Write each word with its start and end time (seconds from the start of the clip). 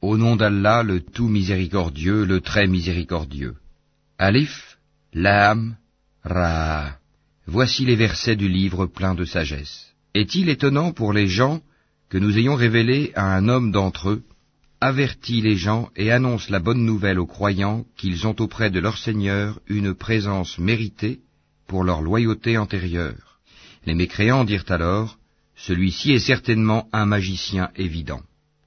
Au 0.00 0.16
nom 0.16 0.36
d'Allah, 0.36 0.84
le 0.84 1.00
tout 1.00 1.28
miséricordieux, 1.28 2.24
le 2.24 2.40
très 2.40 2.68
miséricordieux. 2.68 3.56
Alif, 4.16 4.78
Lam, 5.12 5.76
Ra. 6.22 6.98
Voici 7.46 7.84
les 7.84 7.96
versets 7.96 8.36
du 8.36 8.48
livre 8.48 8.86
plein 8.86 9.14
de 9.14 9.24
sagesse. 9.24 9.94
Est-il 10.14 10.50
étonnant 10.50 10.92
pour 10.92 11.12
les 11.12 11.26
gens 11.26 11.62
que 12.10 12.18
nous 12.18 12.38
ayons 12.38 12.54
révélé 12.54 13.12
à 13.16 13.34
un 13.34 13.48
homme 13.48 13.72
d'entre 13.72 14.10
eux, 14.10 14.22
avertit 14.80 15.40
les 15.40 15.56
gens 15.56 15.90
et 15.96 16.12
annonce 16.12 16.48
la 16.48 16.60
bonne 16.60 16.84
nouvelle 16.84 17.18
aux 17.18 17.26
croyants 17.26 17.84
qu'ils 17.96 18.26
ont 18.26 18.36
auprès 18.38 18.70
de 18.70 18.78
leur 18.78 18.98
Seigneur 18.98 19.60
une 19.66 19.94
présence 19.94 20.58
méritée 20.58 21.20
pour 21.66 21.82
leur 21.82 22.02
loyauté 22.02 22.56
antérieure. 22.56 23.40
Les 23.84 23.94
mécréants 23.94 24.44
dirent 24.44 24.64
alors, 24.68 25.18
Celui-ci 25.56 26.12
est 26.12 26.20
certainement 26.20 26.88
un 26.92 27.04
magicien 27.04 27.70
évident. 27.74 28.22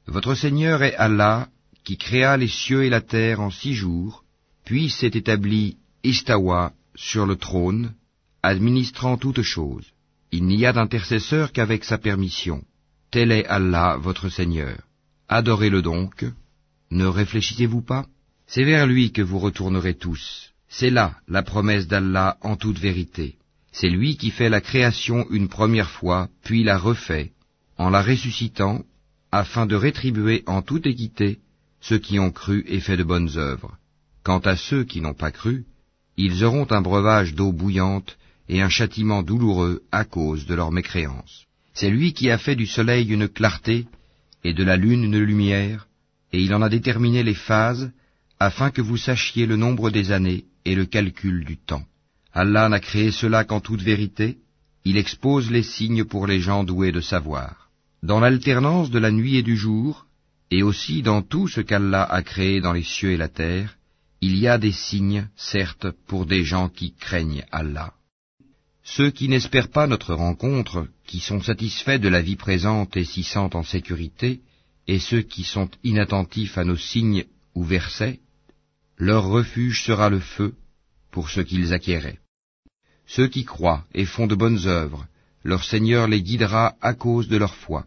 Votre 0.07 0.35
Seigneur 0.35 0.83
est 0.83 0.95
Allah, 0.95 1.47
qui 1.83 1.97
créa 1.97 2.37
les 2.37 2.47
cieux 2.47 2.83
et 2.83 2.89
la 2.89 3.01
terre 3.01 3.39
en 3.39 3.51
six 3.51 3.73
jours, 3.73 4.23
puis 4.65 4.89
s'est 4.89 5.07
établi 5.13 5.77
Istawa 6.03 6.73
sur 6.95 7.25
le 7.25 7.35
trône, 7.35 7.93
administrant 8.43 9.17
toutes 9.17 9.41
choses. 9.41 9.87
Il 10.31 10.45
n'y 10.45 10.65
a 10.65 10.73
d'intercesseur 10.73 11.51
qu'avec 11.51 11.83
sa 11.83 11.97
permission. 11.97 12.63
Tel 13.11 13.31
est 13.31 13.45
Allah, 13.45 13.97
votre 13.97 14.29
Seigneur. 14.29 14.77
Adorez-le 15.27 15.81
donc. 15.81 16.25
Ne 16.89 17.05
réfléchissez-vous 17.05 17.81
pas 17.81 18.05
C'est 18.47 18.63
vers 18.63 18.87
lui 18.87 19.11
que 19.11 19.21
vous 19.21 19.39
retournerez 19.39 19.95
tous. 19.95 20.51
C'est 20.67 20.89
là 20.89 21.15
la 21.27 21.43
promesse 21.43 21.87
d'Allah 21.87 22.37
en 22.41 22.55
toute 22.55 22.79
vérité. 22.79 23.37
C'est 23.71 23.89
lui 23.89 24.17
qui 24.17 24.31
fait 24.31 24.49
la 24.49 24.61
création 24.61 25.25
une 25.29 25.47
première 25.47 25.89
fois, 25.89 26.29
puis 26.43 26.63
la 26.63 26.77
refait, 26.77 27.31
en 27.77 27.89
la 27.89 28.01
ressuscitant, 28.01 28.83
afin 29.31 29.65
de 29.65 29.75
rétribuer 29.75 30.43
en 30.45 30.61
toute 30.61 30.85
équité 30.85 31.39
ceux 31.79 31.97
qui 31.97 32.19
ont 32.19 32.31
cru 32.31 32.63
et 32.67 32.79
fait 32.79 32.97
de 32.97 33.03
bonnes 33.03 33.37
œuvres. 33.37 33.77
Quant 34.23 34.39
à 34.39 34.55
ceux 34.55 34.83
qui 34.83 35.01
n'ont 35.01 35.13
pas 35.13 35.31
cru, 35.31 35.65
ils 36.17 36.43
auront 36.43 36.67
un 36.69 36.81
breuvage 36.81 37.33
d'eau 37.33 37.51
bouillante 37.51 38.17
et 38.49 38.61
un 38.61 38.69
châtiment 38.69 39.23
douloureux 39.23 39.81
à 39.91 40.03
cause 40.03 40.45
de 40.45 40.53
leur 40.53 40.71
mécréance. 40.71 41.45
C'est 41.73 41.89
lui 41.89 42.13
qui 42.13 42.29
a 42.29 42.37
fait 42.37 42.55
du 42.55 42.67
soleil 42.67 43.11
une 43.11 43.27
clarté 43.27 43.87
et 44.43 44.53
de 44.53 44.63
la 44.63 44.75
lune 44.75 45.05
une 45.05 45.19
lumière, 45.19 45.87
et 46.33 46.41
il 46.41 46.53
en 46.53 46.61
a 46.61 46.69
déterminé 46.69 47.23
les 47.23 47.33
phases, 47.33 47.91
afin 48.39 48.71
que 48.71 48.81
vous 48.81 48.97
sachiez 48.97 49.45
le 49.45 49.55
nombre 49.55 49.89
des 49.89 50.11
années 50.11 50.45
et 50.65 50.75
le 50.75 50.85
calcul 50.85 51.45
du 51.45 51.57
temps. 51.57 51.85
Allah 52.33 52.69
n'a 52.69 52.79
créé 52.79 53.11
cela 53.11 53.43
qu'en 53.43 53.59
toute 53.59 53.81
vérité, 53.81 54.37
il 54.83 54.97
expose 54.97 55.51
les 55.51 55.63
signes 55.63 56.05
pour 56.05 56.27
les 56.27 56.39
gens 56.39 56.63
doués 56.63 56.91
de 56.91 57.01
savoir. 57.01 57.70
Dans 58.03 58.19
l'alternance 58.19 58.89
de 58.89 58.97
la 58.97 59.11
nuit 59.11 59.37
et 59.37 59.43
du 59.43 59.55
jour, 59.55 60.07
et 60.49 60.63
aussi 60.63 61.03
dans 61.03 61.21
tout 61.21 61.47
ce 61.47 61.61
qu'Allah 61.61 62.03
a 62.03 62.23
créé 62.23 62.59
dans 62.59 62.73
les 62.73 62.83
cieux 62.83 63.11
et 63.11 63.17
la 63.17 63.29
terre, 63.29 63.77
il 64.21 64.37
y 64.37 64.47
a 64.47 64.57
des 64.57 64.71
signes, 64.71 65.27
certes, 65.35 65.87
pour 66.07 66.25
des 66.25 66.43
gens 66.43 66.67
qui 66.67 66.93
craignent 66.93 67.45
Allah. 67.51 67.93
Ceux 68.83 69.11
qui 69.11 69.29
n'espèrent 69.29 69.69
pas 69.69 69.85
notre 69.85 70.15
rencontre, 70.15 70.87
qui 71.05 71.19
sont 71.19 71.41
satisfaits 71.41 71.99
de 71.99 72.07
la 72.07 72.23
vie 72.23 72.35
présente 72.35 72.97
et 72.97 73.05
s'y 73.05 73.21
sentent 73.21 73.55
en 73.55 73.63
sécurité, 73.63 74.41
et 74.87 74.99
ceux 74.99 75.21
qui 75.21 75.43
sont 75.43 75.69
inattentifs 75.83 76.57
à 76.57 76.63
nos 76.63 76.77
signes 76.77 77.25
ou 77.53 77.63
versets, 77.63 78.19
leur 78.97 79.25
refuge 79.25 79.83
sera 79.83 80.09
le 80.09 80.19
feu 80.19 80.55
pour 81.11 81.29
ce 81.29 81.41
qu'ils 81.41 81.71
acquéraient. 81.71 82.19
Ceux 83.05 83.27
qui 83.27 83.45
croient 83.45 83.85
et 83.93 84.05
font 84.05 84.25
de 84.25 84.35
bonnes 84.35 84.65
œuvres, 84.65 85.05
leur 85.43 85.63
Seigneur 85.63 86.07
les 86.07 86.23
guidera 86.23 86.75
à 86.81 86.93
cause 86.95 87.27
de 87.27 87.37
leur 87.37 87.55
foi. 87.55 87.85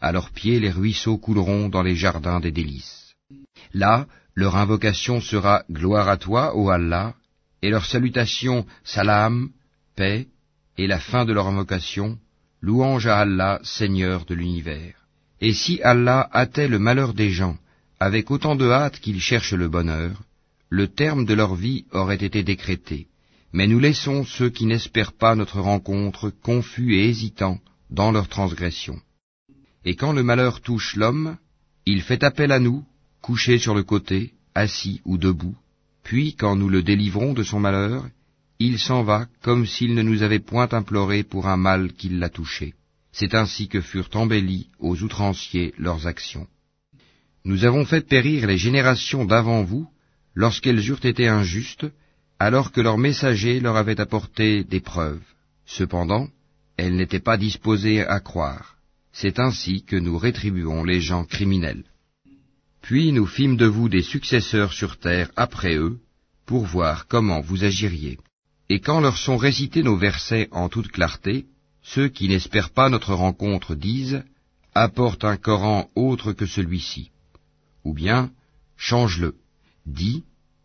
À 0.00 0.12
leurs 0.12 0.30
pieds 0.30 0.60
les 0.60 0.70
ruisseaux 0.70 1.18
couleront 1.18 1.68
dans 1.68 1.82
les 1.82 1.96
jardins 1.96 2.40
des 2.40 2.52
délices. 2.52 3.14
Là, 3.72 4.06
leur 4.34 4.56
invocation 4.56 5.20
sera 5.20 5.64
Gloire 5.70 6.08
à 6.08 6.16
toi, 6.16 6.56
ô 6.56 6.70
Allah, 6.70 7.14
et 7.62 7.70
leur 7.70 7.86
salutation 7.86 8.66
Salam, 8.84 9.50
paix, 9.96 10.26
et 10.78 10.86
la 10.86 11.00
fin 11.00 11.24
de 11.24 11.32
leur 11.32 11.46
invocation, 11.48 12.18
louange 12.60 13.06
à 13.06 13.18
Allah, 13.20 13.60
Seigneur 13.62 14.26
de 14.26 14.34
l'univers. 14.34 14.94
Et 15.40 15.52
si 15.52 15.80
Allah 15.82 16.28
hâtait 16.32 16.68
le 16.68 16.78
malheur 16.78 17.14
des 17.14 17.30
gens, 17.30 17.56
avec 17.98 18.30
autant 18.30 18.56
de 18.56 18.70
hâte 18.70 19.00
qu'ils 19.00 19.20
cherchent 19.20 19.54
le 19.54 19.68
bonheur, 19.68 20.22
le 20.68 20.88
terme 20.88 21.24
de 21.24 21.34
leur 21.34 21.54
vie 21.54 21.84
aurait 21.92 22.24
été 22.28 22.42
décrété. 22.42 23.06
Mais 23.52 23.66
nous 23.66 23.78
laissons 23.78 24.24
ceux 24.24 24.50
qui 24.50 24.66
n'espèrent 24.66 25.12
pas 25.12 25.34
notre 25.34 25.60
rencontre 25.60 26.30
confus 26.30 26.94
et 26.96 27.08
hésitants 27.08 27.58
dans 27.90 28.10
leur 28.10 28.28
transgression. 28.28 29.00
Et 29.86 29.94
quand 29.94 30.12
le 30.12 30.24
malheur 30.24 30.60
touche 30.60 30.96
l'homme, 30.96 31.36
il 31.86 32.02
fait 32.02 32.24
appel 32.24 32.50
à 32.50 32.58
nous, 32.58 32.84
couché 33.22 33.56
sur 33.58 33.74
le 33.74 33.84
côté, 33.84 34.32
assis 34.52 35.00
ou 35.04 35.16
debout, 35.16 35.56
puis 36.02 36.34
quand 36.34 36.56
nous 36.56 36.68
le 36.68 36.82
délivrons 36.82 37.32
de 37.34 37.44
son 37.44 37.60
malheur, 37.60 38.04
il 38.58 38.80
s'en 38.80 39.04
va 39.04 39.26
comme 39.42 39.64
s'il 39.64 39.94
ne 39.94 40.02
nous 40.02 40.22
avait 40.24 40.40
point 40.40 40.68
imploré 40.72 41.22
pour 41.22 41.46
un 41.46 41.56
mal 41.56 41.92
qui 41.92 42.08
l'a 42.08 42.28
touché. 42.28 42.74
C'est 43.12 43.34
ainsi 43.36 43.68
que 43.68 43.80
furent 43.80 44.10
embellies 44.14 44.68
aux 44.80 45.02
outranciers 45.04 45.72
leurs 45.78 46.08
actions. 46.08 46.48
Nous 47.44 47.64
avons 47.64 47.84
fait 47.84 48.06
périr 48.06 48.48
les 48.48 48.58
générations 48.58 49.24
d'avant 49.24 49.62
vous, 49.62 49.88
lorsqu'elles 50.34 50.84
eurent 50.88 51.06
été 51.06 51.28
injustes, 51.28 51.86
alors 52.40 52.72
que 52.72 52.80
leurs 52.80 52.98
messagers 52.98 53.60
leur 53.60 53.76
avaient 53.76 54.00
apporté 54.00 54.64
des 54.64 54.80
preuves. 54.80 55.22
Cependant, 55.64 56.28
elles 56.76 56.96
n'étaient 56.96 57.20
pas 57.20 57.36
disposées 57.36 58.04
à 58.04 58.18
croire. 58.18 58.75
C'est 59.18 59.38
ainsi 59.38 59.82
que 59.82 59.96
nous 59.96 60.18
rétribuons 60.18 60.84
les 60.84 61.00
gens 61.00 61.24
criminels. 61.24 61.84
Puis 62.82 63.12
nous 63.12 63.24
fîmes 63.24 63.56
de 63.56 63.64
vous 63.64 63.88
des 63.88 64.02
successeurs 64.02 64.74
sur 64.74 64.98
terre 64.98 65.30
après 65.36 65.74
eux, 65.74 66.00
pour 66.44 66.66
voir 66.66 67.06
comment 67.06 67.40
vous 67.40 67.64
agiriez. 67.64 68.18
Et 68.68 68.80
quand 68.80 69.00
leur 69.00 69.16
sont 69.16 69.38
récités 69.38 69.82
nos 69.82 69.96
versets 69.96 70.48
en 70.50 70.68
toute 70.68 70.88
clarté, 70.88 71.46
ceux 71.82 72.08
qui 72.08 72.28
n'espèrent 72.28 72.74
pas 72.74 72.90
notre 72.90 73.14
rencontre 73.14 73.74
disent 73.74 74.22
Apporte 74.74 75.24
un 75.24 75.38
Coran 75.38 75.88
autre 75.94 76.34
que 76.34 76.44
celui-ci. 76.44 77.10
Ou 77.84 77.94
bien 77.94 78.30
Change-le. 78.76 79.36
Dis 79.86 80.24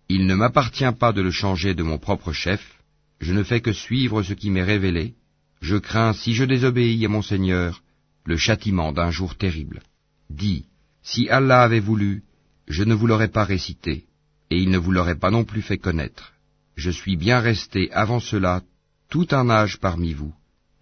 Il 0.10 0.26
ne 0.26 0.36
m'appartient 0.36 0.96
pas 1.00 1.14
de 1.14 1.22
le 1.22 1.32
changer 1.32 1.74
de 1.74 1.84
mon 1.84 2.00
propre 2.00 2.34
chef, 2.34 2.84
je 3.22 3.32
ne 3.32 3.44
fais 3.44 3.62
que 3.62 3.72
suivre 3.72 4.24
ce 4.24 4.34
qui 4.34 4.50
m'est 4.50 4.70
révélé, 4.74 5.16
je 5.62 5.78
crains, 5.78 6.12
si 6.12 6.34
je 6.34 6.44
désobéis 6.44 7.06
à 7.06 7.08
mon 7.08 7.22
Seigneur, 7.22 7.82
le 8.26 8.38
châtiment 8.38 8.92
d'un 8.92 9.12
jour 9.12 9.36
terrible. 9.36 9.82
Dis 10.30 10.66
Si 11.04 11.30
Allah 11.30 11.62
avait 11.64 11.80
voulu, 11.80 12.24
je 12.68 12.84
ne 12.84 12.94
vous 12.94 13.08
l'aurais 13.08 13.28
pas 13.28 13.44
récité, 13.44 14.06
et 14.50 14.58
il 14.58 14.70
ne 14.70 14.78
vous 14.78 14.92
l'aurait 14.92 15.20
pas 15.20 15.32
non 15.32 15.44
plus 15.44 15.62
fait 15.62 15.78
connaître 15.78 16.34
je 16.82 16.90
suis 16.90 17.16
bien 17.16 17.40
resté 17.40 17.92
avant 17.92 18.20
cela 18.20 18.62
tout 19.10 19.28
un 19.32 19.50
âge 19.50 19.78
parmi 19.80 20.14
vous. 20.14 20.34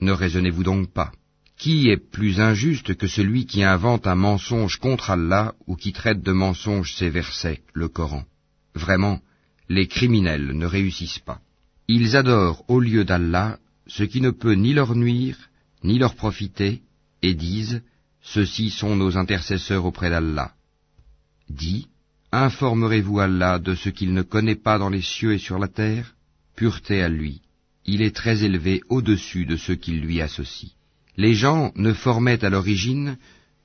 Ne 0.02 0.12
raisonnez-vous 0.12 0.64
donc 0.64 0.92
pas 0.94 1.12
Qui 1.58 1.90
est 1.90 1.98
plus 1.98 2.40
injuste 2.40 2.96
que 2.96 3.08
celui 3.08 3.46
qui 3.46 3.64
invente 3.64 4.08
un 4.08 4.16
mensonge 4.16 4.78
contre 4.78 5.10
Allah 5.10 5.56
ou 5.68 5.76
qui 5.76 5.92
traite 5.92 6.22
de 6.22 6.32
mensonge 6.32 6.94
ses 6.94 7.10
versets, 7.10 7.62
le 7.74 7.90
Coran? 7.90 8.24
Vraiment, 8.76 9.20
les 9.68 9.88
criminels 9.88 10.52
ne 10.54 10.66
réussissent 10.66 11.26
pas. 11.32 11.42
Ils 11.88 12.16
adorent 12.16 12.64
au 12.70 12.80
lieu 12.80 13.04
d'Allah 13.04 13.58
ce 13.88 14.04
qui 14.04 14.22
ne 14.22 14.30
peut 14.30 14.54
ni 14.54 14.74
leur 14.74 14.96
nuire, 14.96 15.38
ni 15.84 15.98
leur 16.00 16.16
profiter, 16.16 16.82
et 17.22 17.34
disent, 17.34 17.82
Ceux-ci 18.22 18.70
sont 18.70 18.96
nos 18.96 19.18
intercesseurs 19.18 19.86
auprès 19.86 20.10
d'Allah. 20.10 20.54
Dis, 21.50 21.88
Informerez-vous 22.32 23.20
Allah 23.20 23.58
de 23.58 23.74
ce 23.74 23.90
qu'il 23.90 24.14
ne 24.14 24.22
connaît 24.22 24.56
pas 24.56 24.78
dans 24.78 24.90
les 24.90 25.02
cieux 25.02 25.34
et 25.34 25.40
sur 25.40 25.58
la 25.58 25.68
terre? 25.68 26.16
Pureté 26.56 27.02
à 27.02 27.10
lui. 27.10 27.42
Il 27.86 28.02
est 28.02 28.16
très 28.16 28.44
élevé 28.44 28.82
au-dessus 28.90 29.46
de 29.46 29.56
ceux 29.56 29.76
qui 29.76 29.94
lui 29.94 30.22
associent. 30.22 30.70
Les 31.18 31.34
gens 31.34 31.72
ne 31.76 31.92
formaient 31.92 32.44
à 32.46 32.50
l'origine 32.50 33.18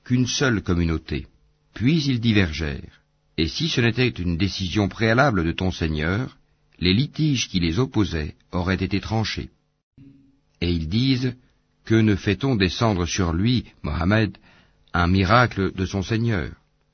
qu'une 0.03 0.25
seule 0.25 0.61
communauté. 0.61 1.27
Puis 1.73 2.03
ils 2.05 2.19
divergèrent. 2.19 3.01
Et 3.37 3.47
si 3.47 3.67
ce 3.67 3.81
n'était 3.81 4.07
une 4.07 4.37
décision 4.37 4.87
préalable 4.87 5.43
de 5.43 5.51
ton 5.51 5.71
Seigneur, 5.71 6.37
les 6.79 6.93
litiges 6.93 7.49
qui 7.49 7.59
les 7.59 7.79
opposaient 7.79 8.35
auraient 8.51 8.83
été 8.83 8.99
tranchés. 8.99 9.49
Et 10.61 10.71
ils 10.71 10.87
disent, 10.87 11.35
que 11.85 11.95
ne 11.95 12.15
fait-on 12.15 12.55
descendre 12.55 13.05
sur 13.05 13.33
lui, 13.33 13.65
Mohammed, 13.83 14.37
un 14.93 15.07
miracle 15.07 15.71
de 15.73 15.85
son 15.85 16.01
Seigneur? 16.01 16.51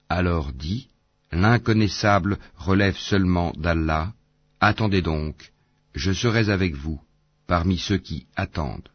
Alors 0.10 0.52
dit, 0.52 0.88
L'inconnaissable 1.32 2.38
relève 2.58 2.98
seulement 2.98 3.54
d'Allah. 3.58 4.14
Attendez 4.60 5.02
donc, 5.02 5.54
je 5.96 6.12
serai 6.12 6.50
avec 6.50 6.76
vous, 6.76 7.00
parmi 7.48 7.78
ceux 7.78 7.98
qui 7.98 8.26
attendent. 8.36 8.90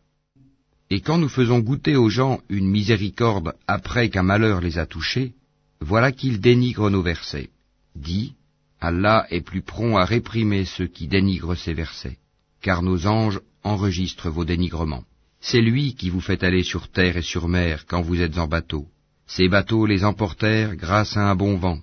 Et 0.90 1.00
quand 1.00 1.18
nous 1.18 1.30
faisons 1.30 1.60
goûter 1.60 1.96
aux 1.96 2.10
gens 2.10 2.40
une 2.48 2.68
miséricorde 2.68 3.54
après 3.66 4.10
qu'un 4.10 4.22
malheur 4.22 4.60
les 4.60 4.78
a 4.78 4.86
touchés, 4.86 5.32
voilà 5.80 6.12
qu'ils 6.12 6.40
dénigrent 6.40 6.90
nos 6.90 7.02
versets. 7.02 7.50
Dit, 7.96 8.34
Allah 8.80 9.26
est 9.30 9.40
plus 9.40 9.62
prompt 9.62 9.96
à 9.96 10.04
réprimer 10.04 10.66
ceux 10.66 10.86
qui 10.86 11.08
dénigrent 11.08 11.56
ses 11.56 11.72
versets, 11.72 12.18
car 12.60 12.82
nos 12.82 13.06
anges 13.06 13.40
enregistrent 13.64 14.30
vos 14.30 14.44
dénigrements. 14.44 15.04
C'est 15.48 15.60
lui 15.60 15.94
qui 15.94 16.10
vous 16.10 16.20
fait 16.20 16.42
aller 16.42 16.64
sur 16.64 16.88
terre 16.88 17.16
et 17.16 17.22
sur 17.22 17.46
mer 17.46 17.86
quand 17.86 18.02
vous 18.02 18.20
êtes 18.20 18.36
en 18.36 18.48
bateau. 18.48 18.88
Ces 19.28 19.48
bateaux 19.48 19.86
les 19.86 20.04
emportèrent 20.04 20.74
grâce 20.74 21.16
à 21.16 21.30
un 21.30 21.36
bon 21.36 21.56
vent. 21.56 21.78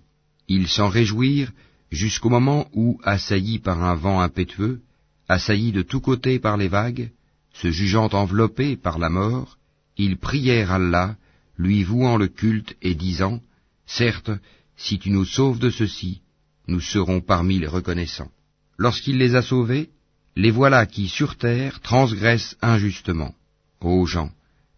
Ils 0.50 0.68
s'en 0.68 0.89
réjouirent 0.89 1.54
jusqu'au 1.89 2.27
moment 2.27 2.68
où, 2.74 3.00
assaillis 3.06 3.60
par 3.60 3.81
un 3.81 3.95
vent 3.95 4.19
impétueux, 4.19 4.81
assaillis 5.30 5.71
de 5.71 5.81
tous 5.81 6.01
côtés 6.01 6.39
par 6.39 6.57
les 6.57 6.68
vagues, 6.68 7.12
se 7.54 7.71
jugeant 7.71 8.10
enveloppés 8.10 8.75
par 8.75 9.00
la 9.00 9.10
mort, 9.10 9.57
ils 9.95 10.18
prièrent 10.18 10.74
Allah, 10.74 11.15
lui 11.57 11.86
vouant 11.86 12.18
le 12.18 12.27
culte 12.27 12.75
et 12.81 12.95
disant, 12.95 13.39
Certes, 13.86 14.31
si 14.75 15.00
tu 15.00 15.10
nous 15.10 15.24
sauves 15.24 15.60
de 15.60 15.69
ceci, 15.69 16.19
nous 16.68 16.81
serons 16.81 17.21
parmi 17.21 17.60
les 17.60 17.68
reconnaissants. 17.68 18.31
Lorsqu'il 18.77 19.19
les 19.19 19.36
a 19.36 19.42
sauvés, 19.42 19.89
les 20.36 20.51
voilà 20.51 20.86
qui, 20.86 21.07
sur 21.07 21.38
terre, 21.38 21.80
transgressent 21.80 22.57
injustement. 22.62 23.33
Ô 23.83 24.06
gens, 24.06 24.31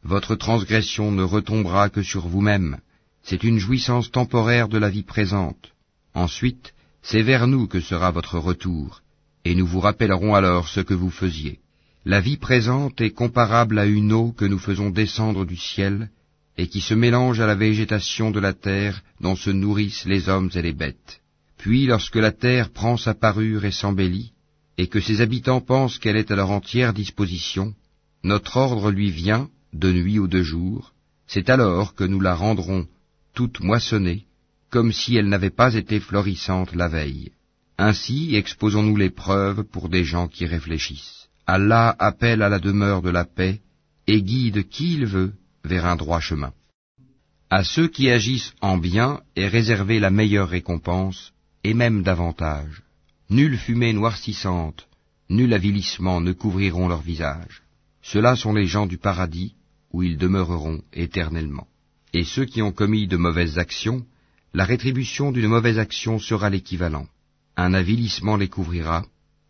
votre 0.03 0.35
transgression 0.35 1.11
ne 1.11 1.21
retombera 1.21 1.89
que 1.89 2.01
sur 2.01 2.27
vous-même, 2.27 2.79
c'est 3.21 3.43
une 3.43 3.59
jouissance 3.59 4.09
temporaire 4.09 4.67
de 4.67 4.79
la 4.79 4.89
vie 4.89 5.03
présente. 5.03 5.73
Ensuite, 6.15 6.73
c'est 7.03 7.21
vers 7.21 7.45
nous 7.45 7.67
que 7.67 7.81
sera 7.81 8.09
votre 8.09 8.39
retour, 8.39 9.03
et 9.43 9.53
nous 9.53 9.67
vous 9.67 9.79
rappellerons 9.79 10.33
alors 10.33 10.67
ce 10.67 10.79
que 10.79 10.95
vous 10.95 11.11
faisiez. 11.11 11.59
La 12.03 12.19
vie 12.19 12.37
présente 12.37 12.99
est 12.99 13.11
comparable 13.11 13.77
à 13.77 13.85
une 13.85 14.11
eau 14.11 14.31
que 14.31 14.45
nous 14.45 14.57
faisons 14.57 14.89
descendre 14.89 15.45
du 15.45 15.55
ciel, 15.55 16.09
et 16.57 16.67
qui 16.67 16.81
se 16.81 16.95
mélange 16.95 17.39
à 17.39 17.45
la 17.45 17.55
végétation 17.55 18.31
de 18.31 18.39
la 18.39 18.53
terre 18.53 19.03
dont 19.21 19.35
se 19.35 19.51
nourrissent 19.51 20.05
les 20.05 20.29
hommes 20.29 20.49
et 20.55 20.63
les 20.63 20.73
bêtes. 20.73 21.21
Puis 21.57 21.85
lorsque 21.85 22.15
la 22.15 22.31
terre 22.31 22.71
prend 22.71 22.97
sa 22.97 23.13
parure 23.13 23.65
et 23.65 23.71
s'embellit, 23.71 24.31
et 24.79 24.87
que 24.87 24.99
ses 24.99 25.21
habitants 25.21 25.61
pensent 25.61 25.99
qu'elle 25.99 26.17
est 26.17 26.31
à 26.31 26.35
leur 26.35 26.49
entière 26.49 26.91
disposition, 26.91 27.75
notre 28.25 28.57
ordre 28.57 28.89
lui 28.89 29.11
vient, 29.11 29.49
de 29.71 29.91
nuit 29.91 30.17
ou 30.17 30.27
de 30.27 30.41
jour, 30.41 30.93
c'est 31.27 31.47
alors 31.51 31.93
que 31.93 32.03
nous 32.03 32.19
la 32.19 32.33
rendrons 32.33 32.87
toute 33.35 33.59
moissonnée, 33.59 34.25
comme 34.71 34.91
si 34.91 35.15
elle 35.15 35.29
n'avait 35.29 35.57
pas 35.63 35.75
été 35.75 35.99
florissante 35.99 36.73
la 36.73 36.87
veille. 36.87 37.29
Ainsi 37.77 38.35
exposons-nous 38.35 38.97
les 38.97 39.11
preuves 39.11 39.63
pour 39.63 39.89
des 39.89 40.03
gens 40.03 40.27
qui 40.27 40.47
réfléchissent. 40.47 41.27
Allah 41.45 41.95
appelle 41.99 42.41
à 42.41 42.49
la 42.49 42.57
demeure 42.57 43.03
de 43.03 43.11
la 43.11 43.25
paix 43.25 43.61
et 44.07 44.23
guide 44.23 44.67
qui 44.69 44.95
il 44.95 45.05
veut 45.05 45.33
vers 45.63 45.85
un 45.85 45.95
droit 45.95 46.19
chemin. 46.19 46.53
À 47.51 47.63
ceux 47.63 47.87
qui 47.87 48.09
agissent 48.09 48.55
en 48.59 48.77
bien 48.79 49.21
est 49.35 49.47
réservée 49.47 49.99
la 49.99 50.09
meilleure 50.09 50.49
récompense, 50.49 51.31
et 51.63 51.75
même 51.75 52.01
davantage. 52.01 52.81
Nulle 53.29 53.57
fumée 53.57 53.93
noircissante, 53.93 54.87
nul 55.29 55.53
avilissement 55.53 56.21
ne 56.21 56.33
couvriront 56.33 56.87
leur 56.87 57.01
visage. 57.01 57.64
Ceux-là 58.05 58.35
sont 58.35 58.53
les 58.53 58.67
gens 58.67 58.85
du 58.85 58.99
paradis, 58.99 59.55
où 59.91 60.03
ils 60.03 60.17
demeureront 60.17 60.81
éternellement. 60.93 61.67
Et 62.13 62.23
ceux 62.23 62.45
qui 62.45 62.61
ont 62.61 62.71
commis 62.71 63.07
de 63.07 63.17
mauvaises 63.17 63.57
actions, 63.57 64.05
la 64.53 64.63
rétribution 64.63 65.31
d'une 65.31 65.47
mauvaise 65.47 65.79
action 65.79 66.19
sera 66.19 66.51
l'équivalent. 66.51 67.07
Un 67.57 67.73
avilissement 67.73 68.37
les 68.37 68.47
couvrira, 68.47 69.05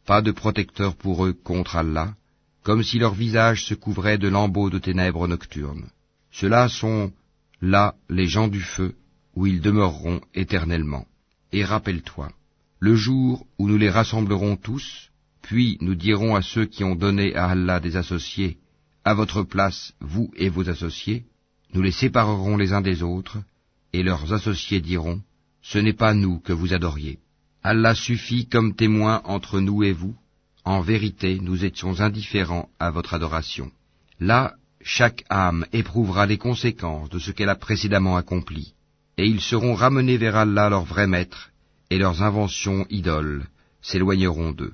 pas 0.06 0.22
de 0.22 0.32
protecteur 0.32 0.96
pour 0.96 1.26
eux 1.26 1.34
contre 1.34 1.76
Allah, 1.76 2.16
comme 2.64 2.82
si 2.82 2.98
leur 2.98 3.14
visage 3.14 3.66
se 3.66 3.74
couvrait 3.74 4.18
de 4.18 4.30
lambeaux 4.30 4.70
de 4.70 4.80
ténèbres 4.80 5.28
nocturnes. 5.28 5.90
Ceux-là 6.32 6.70
sont 6.70 7.12
là 7.62 7.96
les 8.10 8.28
gens 8.28 8.48
du 8.48 8.62
feu, 8.62 8.96
où 9.36 9.48
ils 9.48 9.60
demeureront 9.60 10.22
éternellement. 10.34 11.06
Et 11.52 11.66
rappelle-toi, 11.66 12.32
le 12.80 12.96
jour 12.96 13.46
où 13.60 13.68
nous 13.68 13.78
les 13.78 13.90
rassemblerons 13.90 14.56
tous, 14.56 15.10
puis 15.48 15.78
nous 15.82 15.96
dirons 15.96 16.36
à 16.36 16.42
ceux 16.42 16.66
qui 16.66 16.84
ont 16.84 16.96
donné 16.96 17.36
à 17.36 17.46
Allah 17.50 17.80
des 17.80 17.96
associés, 17.98 18.58
à 19.04 19.14
votre 19.14 19.44
place, 19.44 19.94
vous 20.00 20.32
et 20.36 20.50
vos 20.50 20.70
associés, 20.70 21.26
nous 21.74 21.82
les 21.82 21.92
séparerons 21.92 22.58
les 22.58 22.74
uns 22.74 22.82
des 22.82 23.04
autres, 23.04 23.38
et 23.94 24.02
leurs 24.02 24.34
associés 24.34 24.82
diront, 24.82 25.22
Ce 25.62 25.78
n'est 25.78 26.00
pas 26.06 26.14
nous 26.14 26.40
que 26.40 26.54
vous 26.54 26.74
adoriez. 26.74 27.20
Allah 27.64 27.96
suffit 27.96 28.48
comme 28.48 28.76
témoin 28.76 29.22
entre 29.24 29.60
nous 29.60 29.84
et 29.84 29.94
vous, 29.94 30.16
en 30.64 30.82
vérité 30.82 31.40
nous 31.40 31.64
étions 31.64 32.02
indifférents 32.02 32.70
à 32.80 32.90
votre 32.90 33.14
adoration. 33.14 33.72
Là, 34.20 34.56
chaque 34.82 35.24
âme 35.30 35.66
éprouvera 35.74 36.26
les 36.26 36.38
conséquences 36.38 37.10
de 37.10 37.20
ce 37.20 37.32
qu'elle 37.32 37.50
a 37.50 37.56
précédemment 37.56 38.18
accompli 38.18 38.76
et 39.18 39.26
ils 39.26 39.42
seront 39.42 39.76
ramenés 39.76 40.18
vers 40.18 40.36
Allah 40.36 40.70
leur 40.70 40.84
vrai 40.84 41.08
maître, 41.08 41.52
et 41.90 41.98
leurs 41.98 42.24
inventions 42.24 42.86
idoles 42.90 43.46
s'éloigneront 43.82 44.52
d'eux. 44.52 44.74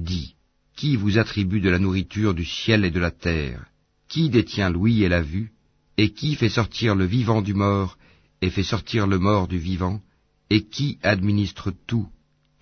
Dis, 0.00 0.34
qui 0.76 0.96
vous 0.96 1.18
attribue 1.18 1.60
de 1.60 1.68
la 1.68 1.78
nourriture 1.78 2.32
du 2.32 2.46
ciel 2.46 2.86
et 2.86 2.90
de 2.90 2.98
la 2.98 3.10
terre? 3.10 3.66
Qui 4.08 4.30
détient 4.30 4.70
l'ouïe 4.70 5.04
et 5.04 5.10
la 5.10 5.20
vue? 5.20 5.52
Et 5.98 6.10
qui 6.14 6.36
fait 6.36 6.48
sortir 6.48 6.94
le 6.94 7.04
vivant 7.04 7.42
du 7.42 7.52
mort 7.52 7.98
et 8.40 8.48
fait 8.48 8.62
sortir 8.62 9.06
le 9.06 9.18
mort 9.18 9.46
du 9.46 9.58
vivant? 9.58 10.00
Et 10.48 10.62
qui 10.64 10.98
administre 11.02 11.70
tout? 11.86 12.08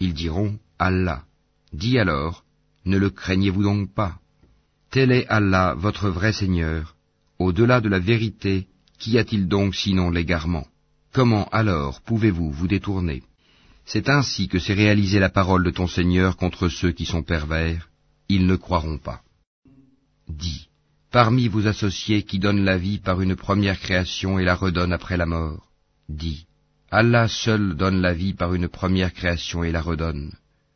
Ils 0.01 0.15
diront 0.15 0.59
Allah. 0.81 1.23
Dis 1.73 1.97
alors, 2.01 2.45
ne 2.85 2.99
le 2.99 3.11
craignez-vous 3.11 3.63
donc 3.63 3.95
pas? 3.95 4.19
Tel 4.91 5.13
est 5.13 5.29
Allah, 5.29 5.75
votre 5.75 6.09
vrai 6.09 6.33
Seigneur. 6.33 6.97
Au-delà 7.39 7.81
de 7.81 7.89
la 7.89 8.01
vérité, 8.01 8.67
qu'y 8.99 9.17
a-t-il 9.17 9.47
donc 9.47 9.77
sinon 9.77 10.11
l'égarement? 10.11 10.67
Comment 11.13 11.47
alors 11.53 12.01
pouvez-vous 12.01 12.51
vous 12.51 12.67
détourner? 12.67 13.23
C'est 13.91 14.11
ainsi 14.11 14.49
que 14.49 14.59
s'est 14.59 14.75
réalisée 14.75 15.19
la 15.19 15.31
parole 15.31 15.65
de 15.65 15.71
ton 15.71 15.87
Seigneur 15.87 16.37
contre 16.37 16.69
ceux 16.69 16.93
qui 16.93 17.07
sont 17.07 17.23
pervers, 17.23 17.89
ils 18.29 18.47
ne 18.47 18.55
croiront 18.55 18.99
pas. 18.99 19.23
Dis, 20.29 20.69
parmi 21.11 21.49
vos 21.49 21.67
associés 21.67 22.23
qui 22.23 22.39
donnent 22.39 22.67
la 22.67 22.77
vie 22.77 22.99
par 22.99 23.23
une 23.23 23.35
première 23.35 23.81
création 23.81 24.39
et 24.39 24.45
la 24.45 24.55
redonnent 24.55 24.93
après 24.93 25.17
la 25.17 25.25
mort, 25.25 25.71
dis, 26.11 26.45
Allah 26.91 27.29
seul 27.29 27.77
donne 27.77 28.03
la 28.03 28.13
vie 28.13 28.35
par 28.35 28.53
une 28.53 28.69
première 28.69 29.15
création 29.15 29.65
et 29.65 29.73
la 29.73 29.81
redonne. 29.81 30.33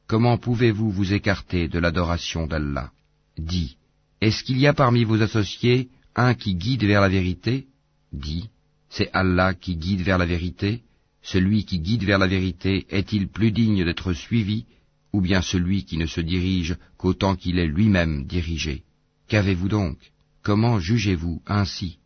Comment 0.06 0.38
pouvez-vous 0.38 0.90
vous 0.90 1.12
écarter 1.12 1.68
de 1.68 1.78
l'adoration 1.78 2.46
d'Allah? 2.46 2.92
Dis, 3.36 3.76
est-ce 4.22 4.42
qu'il 4.42 4.58
y 4.58 4.66
a 4.66 4.72
parmi 4.72 5.04
vos 5.04 5.20
associés 5.20 5.90
un 6.16 6.32
qui 6.32 6.54
guide 6.54 6.84
vers 6.84 7.02
la 7.02 7.10
vérité? 7.10 7.66
Dis, 8.10 8.48
c'est 8.88 9.10
Allah 9.12 9.52
qui 9.52 9.76
guide 9.76 10.00
vers 10.00 10.16
la 10.16 10.26
vérité. 10.26 10.82
Celui 11.22 11.64
qui 11.64 11.78
guide 11.78 12.04
vers 12.04 12.18
la 12.18 12.26
vérité 12.26 12.86
est-il 12.90 13.28
plus 13.28 13.52
digne 13.52 13.84
d'être 13.84 14.12
suivi, 14.12 14.64
ou 15.12 15.20
bien 15.20 15.40
celui 15.40 15.84
qui 15.84 15.96
ne 15.96 16.06
se 16.06 16.20
dirige 16.20 16.76
qu'autant 16.96 17.36
qu'il 17.36 17.58
est 17.58 17.66
lui-même 17.66 18.24
dirigé? 18.24 18.82
Qu'avez-vous 19.28 19.68
donc? 19.68 19.98
Comment 20.42 20.80
jugez-vous 20.80 21.40
ainsi? 21.46 21.98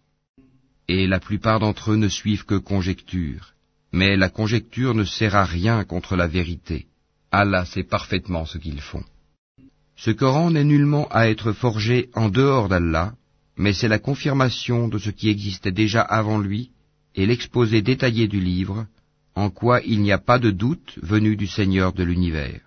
Et 0.88 1.06
la 1.06 1.18
plupart 1.18 1.60
d'entre 1.60 1.92
eux 1.92 1.96
ne 1.96 2.08
suivent 2.08 2.44
que 2.44 2.56
conjecture. 2.56 3.54
Mais 3.92 4.16
la 4.16 4.28
conjecture 4.28 4.94
ne 4.94 5.04
sert 5.04 5.34
à 5.34 5.44
rien 5.44 5.84
contre 5.84 6.16
la 6.16 6.26
vérité. 6.26 6.86
Allah 7.32 7.64
sait 7.64 7.82
parfaitement 7.82 8.44
ce 8.44 8.58
qu'ils 8.58 8.82
font. 8.82 9.04
Ce 9.96 10.10
Coran 10.10 10.50
n'est 10.50 10.64
nullement 10.64 11.08
à 11.08 11.28
être 11.28 11.52
forgé 11.52 12.10
en 12.14 12.28
dehors 12.28 12.68
d'Allah, 12.68 13.14
mais 13.56 13.72
c'est 13.72 13.88
la 13.88 13.98
confirmation 13.98 14.88
de 14.88 14.98
ce 14.98 15.10
qui 15.10 15.30
existait 15.30 15.72
déjà 15.72 16.02
avant 16.02 16.38
lui, 16.38 16.70
et 17.14 17.24
l'exposé 17.24 17.80
détaillé 17.80 18.28
du 18.28 18.40
livre, 18.40 18.86
en 19.36 19.50
quoi 19.50 19.82
il 19.82 20.00
n'y 20.00 20.12
a 20.12 20.18
pas 20.18 20.38
de 20.38 20.50
doute 20.50 20.98
venu 21.02 21.36
du 21.36 21.46
Seigneur 21.46 21.92
de 21.92 22.02
l'univers. 22.02 22.62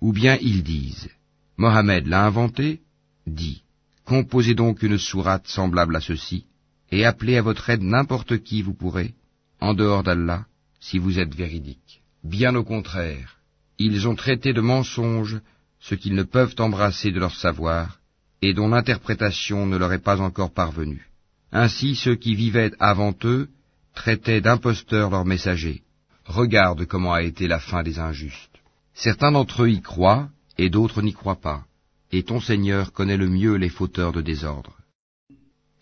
Ou 0.00 0.12
bien 0.12 0.38
ils 0.40 0.62
disent, 0.62 1.10
Mohammed 1.56 2.06
l'a 2.06 2.24
inventé 2.24 2.80
Dit, 3.26 3.62
composez 4.04 4.54
donc 4.54 4.82
une 4.82 4.98
sourate 4.98 5.48
semblable 5.48 5.96
à 5.96 6.00
ceci, 6.00 6.44
et 6.92 7.04
appelez 7.04 7.36
à 7.36 7.42
votre 7.42 7.68
aide 7.70 7.82
n'importe 7.82 8.38
qui 8.38 8.62
vous 8.62 8.74
pourrez, 8.74 9.14
en 9.60 9.74
dehors 9.74 10.02
d'Allah, 10.02 10.46
si 10.78 10.98
vous 10.98 11.18
êtes 11.18 11.34
véridique. 11.34 12.02
Bien 12.22 12.54
au 12.54 12.64
contraire, 12.64 13.38
ils 13.78 14.06
ont 14.06 14.14
traité 14.14 14.52
de 14.52 14.60
mensonges 14.60 15.40
ce 15.80 15.94
qu'ils 15.94 16.14
ne 16.14 16.22
peuvent 16.22 16.54
embrasser 16.58 17.10
de 17.10 17.18
leur 17.18 17.34
savoir, 17.34 17.98
et 18.42 18.52
dont 18.52 18.68
l'interprétation 18.68 19.66
ne 19.66 19.76
leur 19.76 19.92
est 19.92 20.06
pas 20.10 20.20
encore 20.20 20.52
parvenue. 20.52 21.08
Ainsi 21.50 21.96
ceux 21.96 22.14
qui 22.14 22.34
vivaient 22.34 22.72
avant 22.78 23.14
eux 23.24 23.48
traitaient 23.94 24.40
d'imposteurs 24.40 25.10
leurs 25.10 25.24
messagers. 25.24 25.82
Regarde 26.26 26.84
comment 26.86 27.12
a 27.12 27.22
été 27.22 27.46
la 27.46 27.60
fin 27.60 27.82
des 27.82 27.98
injustes. 27.98 28.58
Certains 28.94 29.32
d'entre 29.32 29.64
eux 29.64 29.70
y 29.70 29.80
croient, 29.80 30.28
et 30.58 30.70
d'autres 30.70 31.02
n'y 31.02 31.12
croient 31.12 31.40
pas, 31.40 31.64
et 32.12 32.22
ton 32.22 32.40
Seigneur 32.40 32.92
connaît 32.92 33.16
le 33.16 33.28
mieux 33.28 33.56
les 33.56 33.68
fauteurs 33.68 34.12
de 34.12 34.22
désordre. 34.22 34.76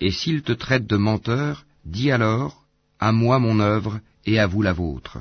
Et 0.00 0.10
s'ils 0.10 0.42
te 0.42 0.52
traitent 0.52 0.86
de 0.86 0.96
menteur, 0.96 1.64
dis 1.84 2.10
alors, 2.10 2.64
à 2.98 3.12
moi 3.12 3.38
mon 3.38 3.60
œuvre, 3.60 4.00
et 4.24 4.38
à 4.38 4.46
vous 4.46 4.62
la 4.62 4.72
vôtre. 4.72 5.18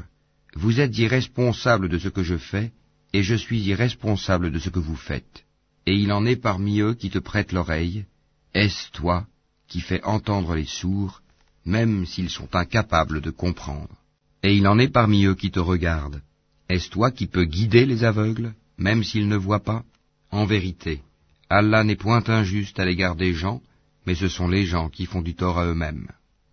Vous 0.53 0.79
êtes 0.79 0.97
irresponsables 0.97 1.89
de 1.89 1.97
ce 1.97 2.09
que 2.09 2.23
je 2.23 2.37
fais, 2.37 2.71
et 3.13 3.23
je 3.23 3.35
suis 3.35 3.61
irresponsable 3.61 4.51
de 4.51 4.59
ce 4.59 4.69
que 4.69 4.79
vous 4.79 4.95
faites. 4.95 5.45
Et 5.85 5.95
il 5.95 6.11
en 6.11 6.25
est 6.25 6.35
parmi 6.35 6.79
eux 6.79 6.93
qui 6.93 7.09
te 7.09 7.19
prêtent 7.19 7.51
l'oreille. 7.51 8.05
Est-ce 8.53 8.91
toi 8.91 9.25
qui 9.67 9.79
fait 9.79 10.03
entendre 10.03 10.55
les 10.55 10.65
sourds, 10.65 11.21
même 11.65 12.05
s'ils 12.05 12.29
sont 12.29 12.55
incapables 12.55 13.21
de 13.21 13.29
comprendre. 13.29 13.95
Et 14.43 14.55
il 14.55 14.67
en 14.67 14.79
est 14.79 14.87
parmi 14.87 15.25
eux 15.25 15.35
qui 15.35 15.51
te 15.51 15.59
regardent. 15.59 16.21
Est-ce 16.69 16.89
toi 16.89 17.11
qui 17.11 17.27
peux 17.27 17.45
guider 17.45 17.85
les 17.85 18.03
aveugles, 18.03 18.53
même 18.77 19.03
s'ils 19.03 19.27
ne 19.27 19.35
voient 19.35 19.63
pas? 19.63 19.83
En 20.31 20.45
vérité, 20.45 21.01
Allah 21.49 21.83
n'est 21.83 21.97
point 21.97 22.23
injuste 22.27 22.79
à 22.79 22.85
l'égard 22.85 23.15
des 23.15 23.33
gens, 23.33 23.61
mais 24.05 24.15
ce 24.15 24.27
sont 24.27 24.47
les 24.47 24.65
gens 24.65 24.89
qui 24.89 25.05
font 25.05 25.21
du 25.21 25.35
tort 25.35 25.59
à 25.59 25.65
eux-mêmes. 25.65 26.07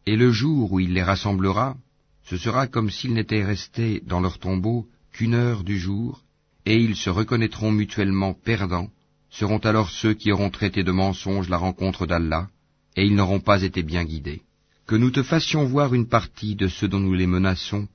Et 0.07 0.17
le 0.17 0.33
jour 0.33 0.73
où 0.73 0.81
il 0.81 0.93
les 0.93 1.03
rassemblera, 1.03 1.77
ce 2.25 2.37
sera 2.37 2.67
comme 2.67 2.91
s'ils 2.91 3.15
n'étaient 3.15 3.45
restés 3.45 4.03
dans 4.05 4.21
leur 4.21 4.39
tombeau 4.39 4.87
qu'une 5.13 5.35
heure 5.35 5.65
du 5.65 5.79
jour, 5.79 6.23
et 6.67 6.77
ils 6.77 6.97
se 6.97 7.11
reconnaîtront 7.11 7.73
mutuellement 7.73 8.35
perdants, 8.35 8.91
seront 9.31 9.59
alors 9.59 9.91
ceux 9.91 10.15
qui 10.15 10.33
auront 10.33 10.51
traité 10.51 10.83
de 10.83 10.93
mensonge 10.93 11.49
la 11.49 11.57
rencontre 11.57 12.07
d'Allah, 12.07 12.49
et 12.97 13.05
ils 13.05 13.15
n'auront 13.15 13.41
pas 13.41 13.63
été 13.63 13.83
bien 13.83 14.05
guidés. 14.05 14.43
Que 14.89 14.97
nous 14.97 15.11
te 15.11 15.23
fassions 15.23 15.67
voir 15.67 15.93
une 15.93 16.09
partie 16.09 16.55
de 16.55 16.67
ceux 16.67 16.89
dont 16.89 16.99
nous 16.99 17.13
les 17.13 17.27
menaçons, 17.27 17.87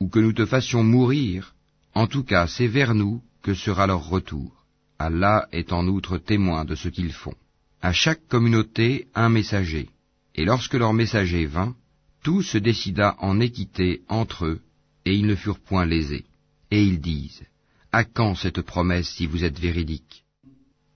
ou 0.00 0.08
que 0.08 0.18
nous 0.18 0.34
te 0.34 0.44
fassions 0.44 0.84
mourir, 0.84 1.54
en 1.94 2.06
tout 2.06 2.24
cas 2.24 2.46
c'est 2.46 2.66
vers 2.66 2.94
nous 2.94 3.22
que 3.42 3.54
sera 3.54 3.86
leur 3.86 4.06
retour. 4.06 4.66
Allah 4.98 5.48
est 5.50 5.72
en 5.72 5.88
outre 5.88 6.18
témoin 6.18 6.66
de 6.66 6.74
ce 6.74 6.90
qu'ils 6.90 7.14
font. 7.14 7.34
À 7.80 7.94
chaque 7.94 8.28
communauté 8.28 9.08
un 9.14 9.30
messager, 9.30 9.88
et 10.34 10.44
lorsque 10.44 10.74
leur 10.74 10.92
messager 10.92 11.46
vint, 11.46 11.74
tout 12.22 12.42
se 12.42 12.58
décida 12.58 13.16
en 13.18 13.40
équité 13.40 14.02
entre 14.10 14.44
eux, 14.44 14.60
et 15.06 15.14
ils 15.14 15.26
ne 15.26 15.34
furent 15.34 15.58
point 15.58 15.86
lésés. 15.86 16.26
Et 16.70 16.84
ils 16.84 17.00
disent, 17.00 17.46
À 17.92 18.04
quand 18.04 18.34
cette 18.34 18.60
promesse 18.60 19.08
si 19.08 19.24
vous 19.24 19.42
êtes 19.44 19.58
véridique? 19.58 20.24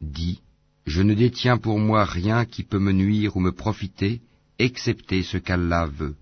Dis, 0.03 0.43
Je 0.85 1.01
ne 1.01 1.15
détiens 1.15 1.57
pour 1.57 1.79
moi 1.79 2.05
rien 2.05 2.45
qui 2.45 2.63
peut 2.63 2.79
me 2.79 2.93
nuire 2.93 3.39
ou 3.39 3.41
me 3.41 3.53
profiter, 3.53 4.21
excepté 4.59 5.23
ce 5.23 5.39
qu'Allah 5.39 5.87
veut. 5.87 6.17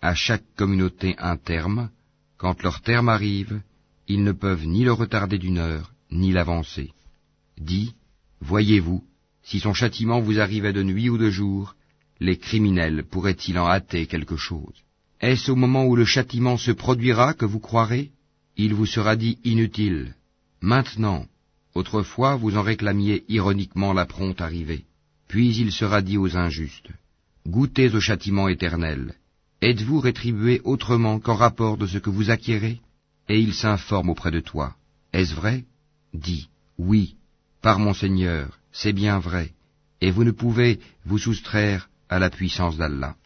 À 0.00 0.14
chaque 0.14 0.44
communauté 0.56 1.14
un 1.18 1.36
terme, 1.36 1.90
quand 2.36 2.62
leur 2.62 2.80
terme 2.80 3.08
arrive, 3.08 3.60
ils 4.08 4.24
ne 4.24 4.32
peuvent 4.32 4.66
ni 4.66 4.84
le 4.84 4.92
retarder 4.92 5.38
d'une 5.38 5.58
heure, 5.58 5.92
ni 6.10 6.32
l'avancer. 6.32 6.90
Dis, 7.58 7.94
Voyez-vous, 8.40 9.04
si 9.44 9.60
son 9.60 9.74
châtiment 9.74 10.20
vous 10.20 10.40
arrivait 10.40 10.72
de 10.72 10.82
nuit 10.82 11.08
ou 11.08 11.18
de 11.18 11.30
jour, 11.30 11.76
les 12.20 12.36
criminels 12.36 13.04
pourraient-ils 13.04 13.58
en 13.58 13.68
hâter 13.68 14.06
quelque 14.06 14.36
chose? 14.36 14.82
Est-ce 15.20 15.52
au 15.52 15.56
moment 15.56 15.86
où 15.86 15.94
le 15.94 16.04
châtiment 16.04 16.56
se 16.56 16.72
produira 16.72 17.34
que 17.34 17.44
vous 17.44 17.60
croirez? 17.60 18.10
Il 18.56 18.74
vous 18.74 18.86
sera 18.86 19.14
dit 19.16 19.38
inutile. 19.44 20.14
Maintenant, 20.60 21.26
autrefois 21.74 22.34
vous 22.36 22.56
en 22.56 22.62
réclamiez 22.62 23.24
ironiquement 23.28 23.92
la 23.92 24.06
prompte 24.06 24.40
arrivée. 24.40 24.84
Puis 25.28 25.56
il 25.56 25.72
sera 25.72 26.02
dit 26.02 26.18
aux 26.18 26.36
injustes, 26.36 26.90
Goûtez 27.46 27.94
au 27.94 28.00
châtiment 28.00 28.48
éternel. 28.48 29.14
Êtes-vous 29.60 30.00
rétribué 30.00 30.60
autrement 30.64 31.18
qu'en 31.18 31.34
rapport 31.34 31.76
de 31.76 31.86
ce 31.86 31.98
que 31.98 32.10
vous 32.10 32.30
acquérez? 32.30 32.80
Et 33.28 33.40
il 33.40 33.52
s'informe 33.52 34.10
auprès 34.10 34.30
de 34.30 34.40
toi. 34.40 34.76
Est-ce 35.12 35.34
vrai? 35.34 35.64
Dis, 36.14 36.48
oui, 36.78 37.16
par 37.60 37.78
mon 37.78 37.94
Seigneur, 37.94 38.58
c'est 38.72 38.92
bien 38.92 39.18
vrai, 39.18 39.52
et 40.00 40.10
vous 40.10 40.24
ne 40.24 40.30
pouvez 40.30 40.80
vous 41.04 41.18
soustraire 41.18 41.88
à 42.08 42.18
la 42.18 42.30
puissance 42.30 42.76
d'Allah. 42.76 43.16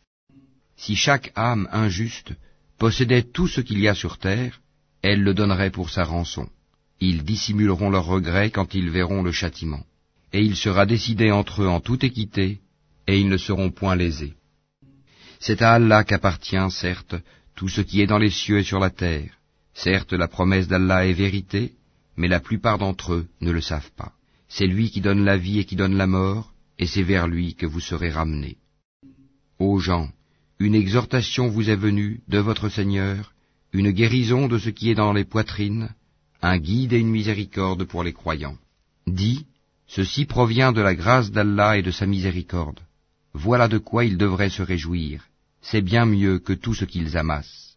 Si 0.76 0.94
chaque 0.94 1.32
âme 1.34 1.68
injuste 1.72 2.32
possédait 2.78 3.22
tout 3.22 3.48
ce 3.48 3.60
qu'il 3.60 3.80
y 3.80 3.88
a 3.88 3.94
sur 3.94 4.18
terre, 4.18 4.60
elle 5.02 5.22
le 5.22 5.34
donnerait 5.34 5.70
pour 5.70 5.90
sa 5.90 6.04
rançon. 6.04 6.48
Ils 7.00 7.22
dissimuleront 7.24 7.90
leurs 7.90 8.06
regrets 8.06 8.50
quand 8.50 8.74
ils 8.74 8.90
verront 8.90 9.22
le 9.22 9.32
châtiment. 9.32 9.84
Et 10.32 10.42
il 10.42 10.56
sera 10.56 10.86
décidé 10.86 11.30
entre 11.30 11.62
eux 11.62 11.68
en 11.68 11.80
toute 11.80 12.04
équité, 12.04 12.60
et 13.06 13.20
ils 13.20 13.28
ne 13.28 13.36
seront 13.36 13.70
point 13.70 13.96
lésés. 13.96 14.34
C'est 15.38 15.62
à 15.62 15.72
Allah 15.72 16.04
qu'appartient, 16.04 16.70
certes, 16.70 17.14
tout 17.54 17.68
ce 17.68 17.80
qui 17.80 18.00
est 18.00 18.06
dans 18.06 18.18
les 18.18 18.30
cieux 18.30 18.58
et 18.58 18.64
sur 18.64 18.78
la 18.78 18.90
terre. 18.90 19.32
Certes, 19.74 20.12
la 20.12 20.28
promesse 20.28 20.68
d'Allah 20.68 21.06
est 21.06 21.12
vérité, 21.12 21.72
mais 22.16 22.28
la 22.28 22.40
plupart 22.40 22.78
d'entre 22.78 23.12
eux 23.14 23.26
ne 23.40 23.50
le 23.50 23.60
savent 23.60 23.92
pas. 23.96 24.12
C'est 24.48 24.66
lui 24.66 24.90
qui 24.90 25.00
donne 25.00 25.24
la 25.24 25.36
vie 25.36 25.58
et 25.58 25.64
qui 25.64 25.76
donne 25.76 25.96
la 25.96 26.06
mort, 26.06 26.52
et 26.78 26.86
c'est 26.86 27.02
vers 27.02 27.28
lui 27.28 27.54
que 27.54 27.66
vous 27.66 27.80
serez 27.80 28.10
ramenés. 28.10 28.56
Ô 29.58 29.78
gens, 29.78 30.10
une 30.58 30.74
exhortation 30.74 31.48
vous 31.48 31.68
est 31.68 31.76
venue 31.76 32.20
de 32.28 32.38
votre 32.38 32.68
Seigneur, 32.68 33.32
une 33.72 33.90
guérison 33.90 34.48
de 34.48 34.58
ce 34.58 34.70
qui 34.70 34.90
est 34.90 34.94
dans 34.94 35.12
les 35.12 35.24
poitrines, 35.24 35.90
un 36.42 36.58
guide 36.58 36.92
et 36.92 36.98
une 36.98 37.10
miséricorde 37.10 37.84
pour 37.84 38.02
les 38.02 38.12
croyants. 38.12 38.58
Dis, 39.06 39.46
ceci 39.86 40.24
provient 40.24 40.72
de 40.72 40.80
la 40.80 40.94
grâce 40.94 41.30
d'Allah 41.30 41.78
et 41.78 41.82
de 41.82 41.90
sa 41.90 42.06
miséricorde. 42.06 42.80
Voilà 43.44 43.68
de 43.68 43.76
quoi 43.76 44.06
ils 44.06 44.16
devraient 44.16 44.56
se 44.58 44.62
réjouir. 44.62 45.26
C'est 45.60 45.82
bien 45.82 46.06
mieux 46.06 46.38
que 46.38 46.54
tout 46.54 46.72
ce 46.72 46.86
qu'ils 46.86 47.18
amassent. 47.18 47.76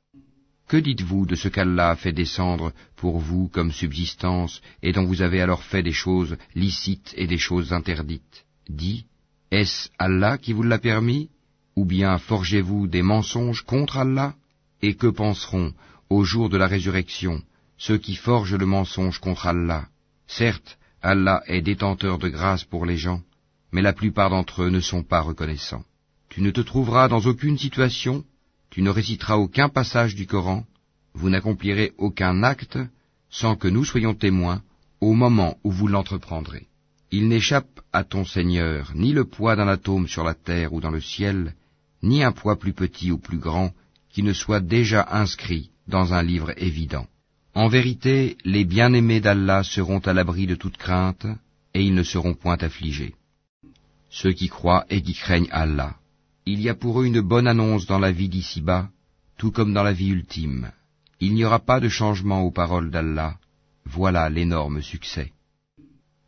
Que 0.69 0.77
dites-vous 0.77 1.25
de 1.25 1.35
ce 1.35 1.49
qu'Allah 1.49 1.89
a 1.89 1.95
fait 1.97 2.13
descendre 2.13 2.71
pour 2.95 3.19
vous 3.19 3.49
comme 3.49 3.73
subsistance 3.73 4.61
et 4.81 4.93
dont 4.93 5.03
vous 5.03 5.21
avez 5.21 5.41
alors 5.41 5.63
fait 5.63 5.83
des 5.83 5.97
choses 6.05 6.37
licites 6.55 7.13
et 7.17 7.27
des 7.27 7.37
choses 7.37 7.73
interdites? 7.73 8.45
Dis, 8.69 9.03
est-ce 9.51 9.89
Allah 9.97 10.37
qui 10.37 10.53
vous 10.53 10.63
l'a 10.63 10.79
permis? 10.79 11.29
Ou 11.75 11.83
bien 11.83 12.17
forgez-vous 12.19 12.87
des 12.87 13.01
mensonges 13.01 13.63
contre 13.63 13.97
Allah? 13.97 14.35
Et 14.81 14.93
que 14.95 15.07
penseront, 15.07 15.73
au 16.09 16.23
jour 16.23 16.47
de 16.49 16.55
la 16.55 16.67
résurrection, 16.67 17.41
ceux 17.77 17.97
qui 17.97 18.15
forgent 18.15 18.55
le 18.55 18.65
mensonge 18.65 19.19
contre 19.19 19.47
Allah? 19.47 19.89
Certes, 20.25 20.77
Allah 21.01 21.43
est 21.47 21.61
détenteur 21.61 22.17
de 22.17 22.29
grâce 22.29 22.63
pour 22.63 22.85
les 22.85 22.97
gens, 22.97 23.21
mais 23.71 23.81
la 23.81 23.93
plupart 23.93 24.29
d'entre 24.29 24.63
eux 24.63 24.69
ne 24.69 24.79
sont 24.79 25.03
pas 25.03 25.21
reconnaissants. 25.21 25.83
Tu 26.29 26.41
ne 26.41 26.51
te 26.51 26.61
trouveras 26.61 27.07
dans 27.07 27.21
aucune 27.21 27.57
situation, 27.57 28.23
tu 28.69 28.81
ne 28.81 28.89
réciteras 28.89 29.37
aucun 29.37 29.69
passage 29.69 30.15
du 30.15 30.27
Coran, 30.27 30.65
vous 31.13 31.29
n'accomplirez 31.29 31.93
aucun 31.97 32.43
acte 32.43 32.77
sans 33.29 33.55
que 33.55 33.67
nous 33.67 33.85
soyons 33.85 34.13
témoins 34.13 34.61
au 35.01 35.13
moment 35.13 35.57
où 35.63 35.71
vous 35.71 35.87
l'entreprendrez. 35.87 36.67
Il 37.11 37.27
n'échappe 37.27 37.81
à 37.91 38.03
ton 38.03 38.25
Seigneur 38.25 38.91
ni 38.95 39.13
le 39.13 39.25
poids 39.25 39.55
d'un 39.55 39.67
atome 39.67 40.07
sur 40.07 40.23
la 40.23 40.35
terre 40.35 40.73
ou 40.73 40.81
dans 40.81 40.91
le 40.91 41.01
ciel, 41.01 41.55
ni 42.03 42.23
un 42.23 42.31
poids 42.31 42.59
plus 42.59 42.73
petit 42.73 43.11
ou 43.11 43.17
plus 43.17 43.39
grand 43.39 43.73
qui 44.09 44.23
ne 44.23 44.33
soit 44.33 44.59
déjà 44.59 45.07
inscrit 45.11 45.71
dans 45.87 46.13
un 46.13 46.23
livre 46.23 46.53
évident. 46.57 47.07
En 47.55 47.67
vérité, 47.67 48.37
les 48.45 48.63
bien-aimés 48.63 49.21
d'Allah 49.21 49.63
seront 49.63 49.99
à 49.99 50.13
l'abri 50.13 50.45
de 50.45 50.55
toute 50.55 50.77
crainte, 50.77 51.25
et 51.73 51.83
ils 51.83 51.95
ne 51.95 52.03
seront 52.03 52.35
point 52.35 52.57
affligés. 52.57 53.15
Ceux 54.09 54.33
qui 54.33 54.49
croient 54.49 54.85
et 54.89 55.01
qui 55.01 55.13
craignent 55.13 55.51
Allah. 55.51 55.95
Il 56.45 56.61
y 56.61 56.69
a 56.69 56.75
pour 56.75 57.01
eux 57.01 57.05
une 57.05 57.21
bonne 57.21 57.47
annonce 57.47 57.85
dans 57.85 57.99
la 57.99 58.11
vie 58.11 58.29
d'ici-bas, 58.29 58.89
tout 59.37 59.51
comme 59.51 59.73
dans 59.73 59.83
la 59.83 59.93
vie 59.93 60.09
ultime. 60.09 60.71
Il 61.19 61.33
n'y 61.33 61.45
aura 61.45 61.59
pas 61.59 61.79
de 61.79 61.89
changement 61.89 62.41
aux 62.41 62.51
paroles 62.51 62.91
d'Allah. 62.91 63.37
Voilà 63.85 64.29
l'énorme 64.29 64.81
succès. 64.81 65.31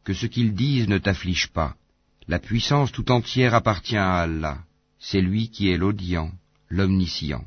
Que 0.03 0.13
ce 0.13 0.25
qu'ils 0.25 0.53
disent 0.53 0.87
ne 0.87 0.97
t'afflige 0.97 1.47
pas. 1.47 1.75
La 2.27 2.39
puissance 2.39 2.91
tout 2.91 3.11
entière 3.11 3.53
appartient 3.55 3.97
à 3.97 4.15
Allah 4.15 4.59
c'est 5.01 5.21
lui 5.21 5.49
qui 5.49 5.69
est 5.69 5.77
l'audient, 5.77 6.31
l'omniscient. 6.69 7.43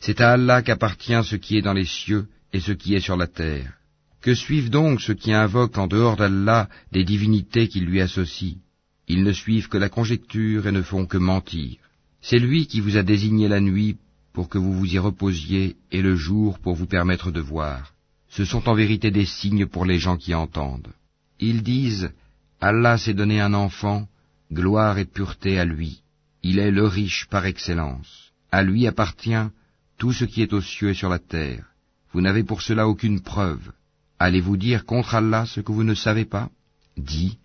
C'est 0.00 0.20
à 0.20 0.32
Allah 0.32 0.60
qu'appartient 0.62 1.22
ce 1.24 1.36
qui 1.36 1.56
est 1.56 1.62
dans 1.62 1.72
les 1.72 1.86
cieux 1.86 2.26
et 2.52 2.60
ce 2.60 2.72
qui 2.72 2.94
est 2.94 3.00
sur 3.00 3.16
la 3.16 3.28
terre. 3.28 3.74
Que 4.20 4.34
suivent 4.34 4.70
donc 4.70 5.00
ceux 5.00 5.14
qui 5.14 5.32
invoquent 5.32 5.78
en 5.78 5.86
dehors 5.86 6.16
d'Allah 6.16 6.68
des 6.90 7.04
divinités 7.04 7.68
qui 7.68 7.80
lui 7.80 8.00
associent 8.00 8.58
Ils 9.08 9.24
ne 9.24 9.32
suivent 9.32 9.68
que 9.68 9.78
la 9.78 9.88
conjecture 9.88 10.66
et 10.66 10.72
ne 10.72 10.82
font 10.82 11.06
que 11.06 11.16
mentir. 11.16 11.76
C'est 12.20 12.38
lui 12.38 12.66
qui 12.66 12.80
vous 12.80 12.96
a 12.96 13.02
désigné 13.02 13.48
la 13.48 13.60
nuit 13.60 13.96
pour 14.32 14.48
que 14.48 14.58
vous 14.58 14.74
vous 14.74 14.86
y 14.86 14.98
reposiez 14.98 15.76
et 15.90 16.02
le 16.02 16.14
jour 16.14 16.58
pour 16.58 16.74
vous 16.74 16.86
permettre 16.86 17.30
de 17.30 17.40
voir. 17.40 17.94
Ce 18.28 18.44
sont 18.44 18.68
en 18.68 18.74
vérité 18.74 19.10
des 19.10 19.24
signes 19.24 19.66
pour 19.66 19.86
les 19.86 19.98
gens 19.98 20.16
qui 20.16 20.34
entendent. 20.34 20.92
Ils 21.40 21.62
disent, 21.62 22.12
Allah 22.60 22.98
s'est 22.98 23.14
donné 23.14 23.40
un 23.40 23.54
enfant, 23.54 24.06
gloire 24.52 24.98
et 24.98 25.06
pureté 25.06 25.58
à 25.58 25.64
lui. 25.64 26.02
Il 26.42 26.58
est 26.58 26.70
le 26.70 26.86
riche 26.86 27.26
par 27.30 27.46
excellence. 27.46 28.32
À 28.52 28.62
lui 28.62 28.86
appartient 28.86 29.48
tout 29.96 30.12
ce 30.12 30.24
qui 30.24 30.42
est 30.42 30.52
aux 30.52 30.60
cieux 30.60 30.90
et 30.90 30.94
sur 30.94 31.08
la 31.08 31.18
terre. 31.18 31.64
Vous 32.12 32.20
n'avez 32.20 32.44
pour 32.44 32.62
cela 32.62 32.88
aucune 32.88 33.20
preuve. 33.20 33.72
Allez-vous 34.18 34.56
dire 34.56 34.84
contre 34.84 35.14
Allah 35.14 35.46
ce 35.46 35.60
que 35.60 35.72
vous 35.72 35.84
ne 35.84 35.94
savez 35.94 36.24
pas? 36.24 36.50
Dis, 36.96 37.38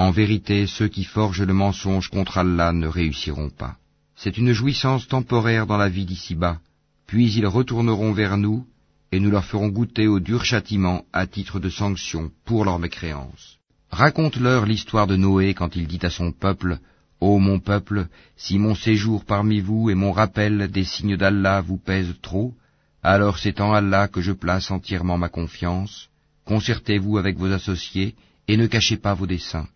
en 0.00 0.12
vérité, 0.12 0.66
ceux 0.66 0.88
qui 0.88 1.04
forgent 1.04 1.42
le 1.42 1.52
mensonge 1.52 2.08
contre 2.08 2.38
Allah 2.38 2.72
ne 2.72 2.86
réussiront 2.86 3.50
pas. 3.50 3.76
C'est 4.16 4.38
une 4.38 4.54
jouissance 4.54 5.06
temporaire 5.06 5.66
dans 5.66 5.76
la 5.76 5.90
vie 5.90 6.06
d'ici-bas, 6.06 6.58
puis 7.06 7.30
ils 7.34 7.46
retourneront 7.46 8.12
vers 8.12 8.38
nous, 8.38 8.64
et 9.12 9.20
nous 9.20 9.30
leur 9.30 9.44
ferons 9.44 9.68
goûter 9.68 10.06
au 10.08 10.18
dur 10.18 10.42
châtiment 10.42 11.04
à 11.12 11.26
titre 11.26 11.60
de 11.60 11.68
sanction 11.68 12.30
pour 12.46 12.64
leur 12.64 12.78
mécréance. 12.78 13.58
Raconte-leur 13.90 14.64
l'histoire 14.64 15.06
de 15.06 15.16
Noé 15.16 15.52
quand 15.52 15.76
il 15.76 15.86
dit 15.86 15.98
à 16.02 16.08
son 16.08 16.32
peuple, 16.32 16.78
Ô 17.20 17.38
mon 17.38 17.58
peuple, 17.58 18.06
si 18.38 18.58
mon 18.58 18.74
séjour 18.74 19.26
parmi 19.26 19.60
vous 19.60 19.90
et 19.90 19.94
mon 19.94 20.12
rappel 20.12 20.70
des 20.70 20.84
signes 20.84 21.18
d'Allah 21.18 21.60
vous 21.60 21.76
pèsent 21.76 22.16
trop, 22.22 22.54
alors 23.02 23.36
c'est 23.36 23.60
en 23.60 23.74
Allah 23.74 24.08
que 24.08 24.22
je 24.22 24.32
place 24.32 24.70
entièrement 24.70 25.18
ma 25.18 25.28
confiance, 25.28 26.08
concertez-vous 26.46 27.18
avec 27.18 27.36
vos 27.36 27.52
associés 27.52 28.14
et 28.48 28.56
ne 28.56 28.66
cachez 28.66 28.96
pas 28.96 29.12
vos 29.12 29.26
desseins, 29.26 29.68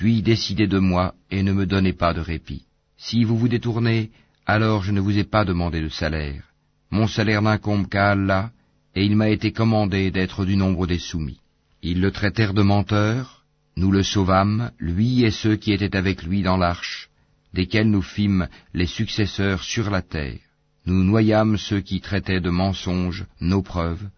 puis 0.00 0.22
décidez 0.22 0.66
de 0.66 0.78
moi 0.78 1.12
et 1.30 1.42
ne 1.42 1.52
me 1.52 1.66
donnez 1.66 1.92
pas 1.92 2.14
de 2.14 2.22
répit. 2.22 2.64
Si 2.96 3.22
vous 3.22 3.36
vous 3.36 3.48
détournez, 3.48 4.10
alors 4.46 4.82
je 4.82 4.92
ne 4.92 5.00
vous 5.00 5.18
ai 5.18 5.24
pas 5.24 5.44
demandé 5.44 5.82
de 5.82 5.90
salaire. 5.90 6.42
Mon 6.90 7.06
salaire 7.06 7.42
n'incombe 7.42 7.86
qu'à 7.86 8.12
Allah, 8.12 8.50
et 8.94 9.04
il 9.04 9.14
m'a 9.14 9.28
été 9.28 9.52
commandé 9.52 10.10
d'être 10.10 10.46
du 10.46 10.56
nombre 10.56 10.86
des 10.86 10.98
soumis. 10.98 11.40
Ils 11.82 12.00
le 12.00 12.12
traitèrent 12.12 12.54
de 12.54 12.62
menteur, 12.62 13.44
nous 13.76 13.90
le 13.90 14.02
sauvâmes, 14.02 14.70
lui 14.78 15.22
et 15.22 15.30
ceux 15.30 15.56
qui 15.56 15.70
étaient 15.70 15.94
avec 15.94 16.22
lui 16.22 16.40
dans 16.40 16.56
l'arche. 16.56 17.10
desquels 17.52 17.90
nous 17.90 18.06
fîmes 18.16 18.48
les 18.72 18.86
successeurs 18.86 19.62
sur 19.62 19.90
la 19.90 20.00
terre. 20.00 20.40
Nous 20.86 21.04
noyâmes 21.04 21.58
ceux 21.58 21.82
qui 21.82 22.00
traitaient 22.00 22.40
de 22.40 22.48
mensonges 22.48 23.26
nos 23.42 23.60
preuves. 23.60 24.08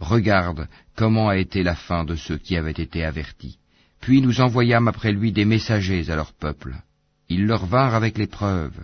Regarde 0.00 0.68
comment 0.96 1.30
a 1.30 1.38
été 1.38 1.62
la 1.62 1.76
fin 1.76 2.04
de 2.04 2.14
ceux 2.14 2.36
qui 2.36 2.58
avaient 2.58 2.82
été 2.86 3.06
avertis. 3.06 3.56
Puis 4.00 4.22
nous 4.22 4.40
envoyâmes 4.40 4.88
après 4.88 5.12
lui 5.12 5.32
des 5.32 5.44
messagers 5.44 6.10
à 6.10 6.16
leur 6.16 6.32
peuple. 6.32 6.74
Ils 7.28 7.46
leur 7.46 7.66
vinrent 7.66 7.94
avec 7.94 8.18
les 8.18 8.26
preuves. 8.26 8.80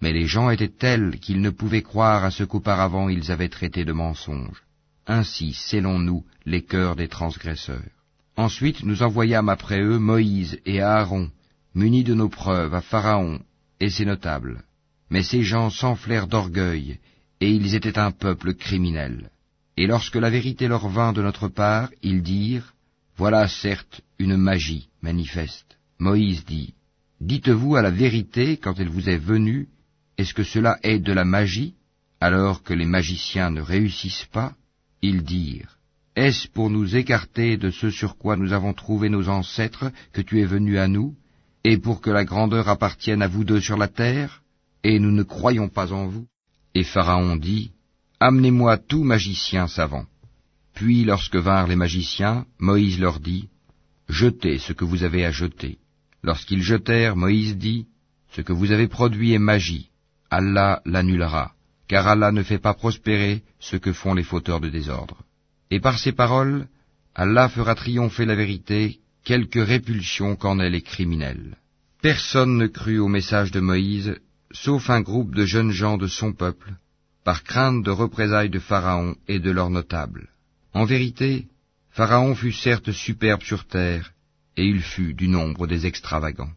Mais 0.00 0.12
les 0.12 0.26
gens 0.26 0.50
étaient 0.50 0.68
tels 0.68 1.18
qu'ils 1.20 1.40
ne 1.40 1.50
pouvaient 1.50 1.82
croire 1.82 2.24
à 2.24 2.30
ce 2.30 2.44
qu'auparavant 2.44 3.08
ils 3.08 3.30
avaient 3.30 3.48
traité 3.48 3.84
de 3.84 3.92
mensonges. 3.92 4.64
Ainsi 5.06 5.52
scellons-nous 5.52 6.24
les 6.46 6.62
cœurs 6.62 6.96
des 6.96 7.08
transgresseurs. 7.08 7.82
Ensuite 8.36 8.82
nous 8.82 9.02
envoyâmes 9.02 9.48
après 9.48 9.80
eux 9.80 9.98
Moïse 9.98 10.58
et 10.66 10.80
Aaron, 10.80 11.30
munis 11.74 12.04
de 12.04 12.14
nos 12.14 12.28
preuves, 12.28 12.74
à 12.74 12.80
Pharaon 12.80 13.40
et 13.80 13.90
ses 13.90 14.04
notables. 14.04 14.64
Mais 15.10 15.22
ces 15.22 15.42
gens 15.42 15.70
s'enflèrent 15.70 16.26
d'orgueil, 16.26 16.98
et 17.40 17.50
ils 17.50 17.74
étaient 17.74 17.98
un 17.98 18.10
peuple 18.10 18.54
criminel. 18.54 19.30
Et 19.76 19.86
lorsque 19.86 20.16
la 20.16 20.30
vérité 20.30 20.68
leur 20.68 20.88
vint 20.88 21.12
de 21.12 21.22
notre 21.22 21.48
part, 21.48 21.90
ils 22.02 22.22
dirent, 22.22 22.73
Voilà 23.16 23.46
certes 23.46 24.00
une 24.18 24.36
magie 24.36 24.88
manifeste. 25.02 25.78
Moïse 25.98 26.44
dit, 26.44 26.74
Dites-vous 27.20 27.76
à 27.76 27.82
la 27.82 27.90
vérité 27.90 28.56
quand 28.56 28.78
elle 28.80 28.88
vous 28.88 29.08
est 29.08 29.18
venue, 29.18 29.68
est-ce 30.18 30.34
que 30.34 30.42
cela 30.42 30.78
est 30.82 30.98
de 30.98 31.12
la 31.12 31.24
magie, 31.24 31.74
alors 32.20 32.62
que 32.62 32.74
les 32.74 32.86
magiciens 32.86 33.50
ne 33.50 33.60
réussissent 33.60 34.28
pas 34.32 34.54
Ils 35.00 35.22
dirent, 35.22 35.78
Est-ce 36.16 36.48
pour 36.48 36.70
nous 36.70 36.96
écarter 36.96 37.56
de 37.56 37.70
ce 37.70 37.90
sur 37.90 38.16
quoi 38.16 38.36
nous 38.36 38.52
avons 38.52 38.72
trouvé 38.72 39.08
nos 39.08 39.28
ancêtres 39.28 39.92
que 40.12 40.20
tu 40.20 40.40
es 40.40 40.44
venu 40.44 40.78
à 40.78 40.88
nous, 40.88 41.14
et 41.62 41.78
pour 41.78 42.00
que 42.00 42.10
la 42.10 42.24
grandeur 42.24 42.68
appartienne 42.68 43.22
à 43.22 43.28
vous 43.28 43.44
deux 43.44 43.60
sur 43.60 43.76
la 43.76 43.88
terre, 43.88 44.42
et 44.82 44.98
nous 44.98 45.12
ne 45.12 45.22
croyons 45.22 45.68
pas 45.68 45.92
en 45.92 46.06
vous? 46.06 46.26
Et 46.74 46.84
Pharaon 46.84 47.36
dit, 47.36 47.70
Amenez-moi 48.20 48.78
tout 48.78 49.04
magicien 49.04 49.66
savant. 49.68 50.06
Puis 50.74 51.04
lorsque 51.04 51.36
vinrent 51.36 51.68
les 51.68 51.76
magiciens, 51.76 52.46
Moïse 52.58 52.98
leur 52.98 53.20
dit, 53.20 53.48
Jetez 54.08 54.58
ce 54.58 54.72
que 54.72 54.84
vous 54.84 55.04
avez 55.04 55.24
à 55.24 55.30
jeter. 55.30 55.78
Lorsqu'ils 56.22 56.62
jetèrent, 56.62 57.16
Moïse 57.16 57.56
dit, 57.56 57.86
Ce 58.32 58.40
que 58.40 58.52
vous 58.52 58.72
avez 58.72 58.88
produit 58.88 59.32
est 59.32 59.38
magie. 59.38 59.90
Allah 60.30 60.82
l'annulera, 60.84 61.52
car 61.86 62.08
Allah 62.08 62.32
ne 62.32 62.42
fait 62.42 62.58
pas 62.58 62.74
prospérer 62.74 63.42
ce 63.60 63.76
que 63.76 63.92
font 63.92 64.14
les 64.14 64.24
fauteurs 64.24 64.60
de 64.60 64.68
désordre. 64.68 65.18
Et 65.70 65.80
par 65.80 65.98
ces 65.98 66.12
paroles, 66.12 66.66
Allah 67.14 67.48
fera 67.48 67.76
triompher 67.76 68.24
la 68.24 68.34
vérité, 68.34 68.98
quelque 69.22 69.60
répulsion 69.60 70.34
qu'en 70.34 70.58
ait 70.58 70.70
les 70.70 70.82
criminels. 70.82 71.56
Personne 72.02 72.58
ne 72.58 72.66
crut 72.66 72.98
au 72.98 73.08
message 73.08 73.52
de 73.52 73.60
Moïse, 73.60 74.18
sauf 74.50 74.90
un 74.90 75.00
groupe 75.00 75.34
de 75.34 75.46
jeunes 75.46 75.70
gens 75.70 75.96
de 75.96 76.08
son 76.08 76.32
peuple, 76.32 76.74
par 77.22 77.44
crainte 77.44 77.84
de 77.84 77.90
représailles 77.90 78.50
de 78.50 78.58
Pharaon 78.58 79.14
et 79.28 79.38
de 79.38 79.50
leurs 79.50 79.70
notables. 79.70 80.28
En 80.74 80.84
vérité, 80.84 81.46
Pharaon 81.90 82.34
fut 82.34 82.52
certes 82.52 82.90
superbe 82.90 83.42
sur 83.42 83.64
terre, 83.66 84.12
et 84.56 84.66
il 84.66 84.80
fut 84.82 85.14
du 85.14 85.28
nombre 85.28 85.68
des 85.68 85.86
extravagants. 85.86 86.50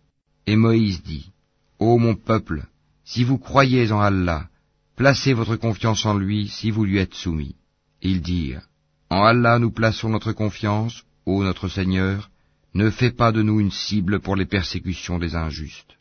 Et 0.48 0.56
Moïse 0.56 1.04
dit, 1.04 1.32
Ô 1.78 2.00
mon 2.00 2.16
peuple, 2.16 2.66
si 3.06 3.24
vous 3.24 3.38
croyez 3.38 3.92
en 3.92 4.02
Allah, 4.02 4.50
placez 4.96 5.34
votre 5.34 5.56
confiance 5.56 6.04
en 6.06 6.18
lui 6.18 6.48
si 6.48 6.72
vous 6.72 6.84
lui 6.84 6.98
êtes 6.98 7.14
soumis. 7.14 7.56
Ils 8.02 8.22
dirent, 8.22 8.68
En 9.10 9.24
Allah 9.24 9.60
nous 9.60 9.72
plaçons 9.72 10.10
notre 10.10 10.34
confiance, 10.34 11.04
ô 11.28 11.44
notre 11.44 11.68
Seigneur, 11.68 12.32
ne 12.74 12.90
fais 12.90 13.12
pas 13.12 13.32
de 13.32 13.44
nous 13.44 13.60
une 13.60 13.72
cible 13.72 14.20
pour 14.20 14.36
les 14.36 14.46
persécutions 14.46 15.20
des 15.20 15.36
injustes. 15.36 15.98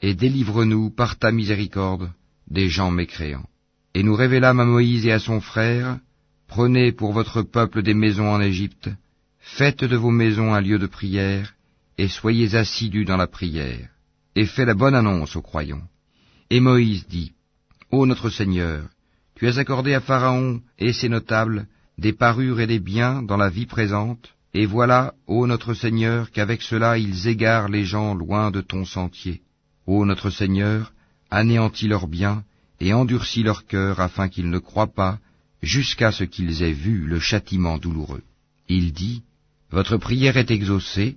Et 0.00 0.14
délivre-nous 0.14 0.90
par 0.90 1.18
ta 1.18 1.30
miséricorde 1.30 2.10
des 2.48 2.68
gens 2.68 2.90
mécréants. 2.90 3.48
Et 3.94 4.02
nous 4.02 4.14
révélâmes 4.14 4.60
à 4.60 4.64
Moïse 4.64 5.06
et 5.06 5.12
à 5.12 5.18
son 5.18 5.40
frère, 5.40 5.98
Prenez 6.48 6.92
pour 6.92 7.12
votre 7.12 7.42
peuple 7.42 7.82
des 7.82 7.94
maisons 7.94 8.30
en 8.30 8.40
Égypte, 8.40 8.90
faites 9.40 9.84
de 9.84 9.96
vos 9.96 10.10
maisons 10.10 10.54
un 10.54 10.60
lieu 10.60 10.78
de 10.78 10.86
prière, 10.86 11.54
et 11.98 12.08
soyez 12.08 12.54
assidus 12.54 13.04
dans 13.04 13.16
la 13.16 13.26
prière, 13.26 13.88
et 14.34 14.46
faites 14.46 14.66
la 14.66 14.74
bonne 14.74 14.94
annonce 14.94 15.36
aux 15.36 15.42
croyants. 15.42 15.88
Et 16.50 16.60
Moïse 16.60 17.06
dit, 17.08 17.32
Ô 17.90 18.06
notre 18.06 18.30
Seigneur, 18.30 18.88
tu 19.34 19.48
as 19.48 19.58
accordé 19.58 19.94
à 19.94 20.00
Pharaon 20.00 20.60
et 20.78 20.92
ses 20.92 21.08
notables 21.08 21.66
des 21.98 22.12
parures 22.12 22.60
et 22.60 22.66
des 22.66 22.80
biens 22.80 23.22
dans 23.22 23.36
la 23.36 23.48
vie 23.48 23.66
présente, 23.66 24.34
et 24.52 24.66
voilà, 24.66 25.14
ô 25.26 25.46
notre 25.46 25.74
Seigneur, 25.74 26.30
qu'avec 26.30 26.62
cela 26.62 26.98
ils 26.98 27.26
égarent 27.28 27.68
les 27.68 27.84
gens 27.84 28.14
loin 28.14 28.50
de 28.50 28.60
ton 28.60 28.84
sentier. 28.84 29.42
Ô 29.86 30.04
notre 30.04 30.30
Seigneur, 30.30 30.92
anéantis 31.30 31.88
leurs 31.88 32.06
biens, 32.06 32.44
et 32.80 32.92
endurcis 32.92 33.42
leur 33.42 33.66
cœur 33.66 34.00
afin 34.00 34.28
qu'ils 34.28 34.50
ne 34.50 34.58
croient 34.58 34.94
pas, 34.94 35.18
jusqu'à 35.64 36.12
ce 36.12 36.24
qu'ils 36.24 36.62
aient 36.62 36.72
vu 36.72 37.06
le 37.06 37.18
châtiment 37.18 37.78
douloureux. 37.78 38.22
Il 38.68 38.92
dit, 38.92 39.22
Votre 39.70 39.96
prière 39.96 40.36
est 40.36 40.50
exaucée, 40.50 41.16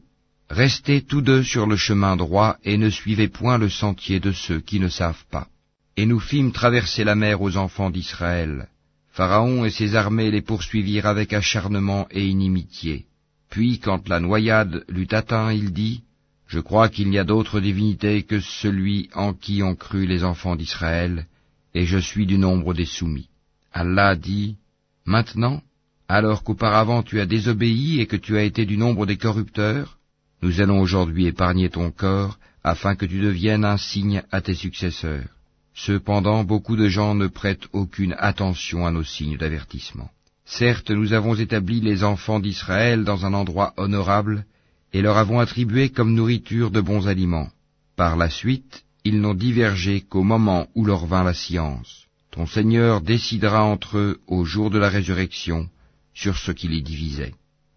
Restez 0.50 1.02
tous 1.02 1.22
deux 1.22 1.44
sur 1.44 1.68
le 1.68 1.76
chemin 1.76 2.16
droit 2.16 2.58
et 2.64 2.78
ne 2.78 2.90
suivez 2.90 3.28
point 3.28 3.58
le 3.58 3.68
sentier 3.68 4.22
de 4.22 4.32
ceux 4.32 4.62
qui 4.62 4.80
ne 4.80 4.88
savent 4.88 5.26
pas. 5.30 5.48
Et 5.98 6.06
nous 6.06 6.22
fîmes 6.22 6.54
traverser 6.54 7.04
la 7.04 7.16
mer 7.16 7.42
aux 7.42 7.58
enfants 7.58 7.90
d'Israël. 7.90 8.70
Pharaon 9.12 9.66
et 9.66 9.72
ses 9.72 9.96
armées 9.96 10.32
les 10.32 10.42
poursuivirent 10.42 11.08
avec 11.08 11.34
acharnement 11.34 12.08
et 12.12 12.26
inimitié. 12.26 13.08
Puis 13.50 13.80
quand 13.80 14.08
la 14.08 14.20
noyade 14.20 14.86
l'eut 14.88 15.08
atteint, 15.12 15.52
il 15.52 15.74
dit, 15.74 16.04
Je 16.48 16.60
crois 16.60 16.88
qu'il 16.88 17.10
n'y 17.10 17.18
a 17.18 17.26
d'autre 17.26 17.60
divinité 17.60 18.24
que 18.24 18.40
celui 18.40 19.10
en 19.14 19.34
qui 19.34 19.64
ont 19.64 19.76
cru 19.76 20.06
les 20.06 20.24
enfants 20.24 20.56
d'Israël, 20.56 21.26
et 21.74 21.86
je 21.86 21.98
suis 21.98 22.26
du 22.26 22.38
nombre 22.38 22.74
des 22.74 22.86
soumis. 22.86 23.28
Allah 23.74 24.16
dit, 24.16 24.58
Maintenant, 25.06 25.62
alors 26.08 26.44
qu'auparavant 26.44 27.04
tu 27.04 27.20
as 27.20 27.26
désobéi 27.26 28.00
et 28.00 28.08
que 28.08 28.16
tu 28.16 28.38
as 28.38 28.44
été 28.44 28.66
du 28.66 28.78
nombre 28.78 29.06
des 29.06 29.18
corrupteurs, 29.18 29.98
nous 30.42 30.62
allons 30.62 30.80
aujourd'hui 30.80 31.26
épargner 31.28 31.70
ton 31.70 31.92
corps 31.92 32.38
afin 32.64 32.96
que 32.96 33.06
tu 33.06 33.20
deviennes 33.20 33.66
un 33.66 33.78
signe 33.78 34.24
à 34.32 34.42
tes 34.42 34.54
successeurs. 34.54 35.30
Cependant, 35.74 36.44
beaucoup 36.44 36.76
de 36.76 36.88
gens 36.88 37.16
ne 37.16 37.28
prêtent 37.28 37.68
aucune 37.72 38.16
attention 38.18 38.86
à 38.86 38.92
nos 38.92 39.04
signes 39.04 39.38
d'avertissement. 39.38 40.10
Certes, 40.46 40.92
nous 40.92 41.14
avons 41.14 41.36
établi 41.36 41.82
les 41.82 42.04
enfants 42.04 42.40
d'Israël 42.40 43.04
dans 43.04 43.26
un 43.26 43.34
endroit 43.34 43.74
honorable, 43.78 44.46
et 44.94 45.02
leur 45.02 45.18
avons 45.18 45.40
attribué 45.40 45.90
comme 45.90 46.14
nourriture 46.14 46.72
de 46.72 46.82
bons 46.82 47.08
aliments. 47.08 47.50
Par 47.96 48.18
la 48.18 48.30
suite, 48.30 48.84
ils 49.04 49.20
n'ont 49.22 49.34
divergé 49.34 50.02
qu'au 50.02 50.24
moment 50.24 50.68
où 50.74 50.84
leur 50.86 51.06
vint 51.06 51.24
la 51.24 51.34
science. 51.34 52.07
Ton 52.38 52.46
Seigneur 52.46 53.02
décidera 53.02 53.64
entre 53.64 53.98
eux 53.98 54.20
au 54.28 54.46
jour 54.46 54.70
de 54.70 54.78
la 54.78 54.90
résurrection 54.90 55.68
sur 56.14 56.38
ce 56.38 56.52
qui 56.52 56.68
les 56.68 56.82
divisait. 56.82 57.34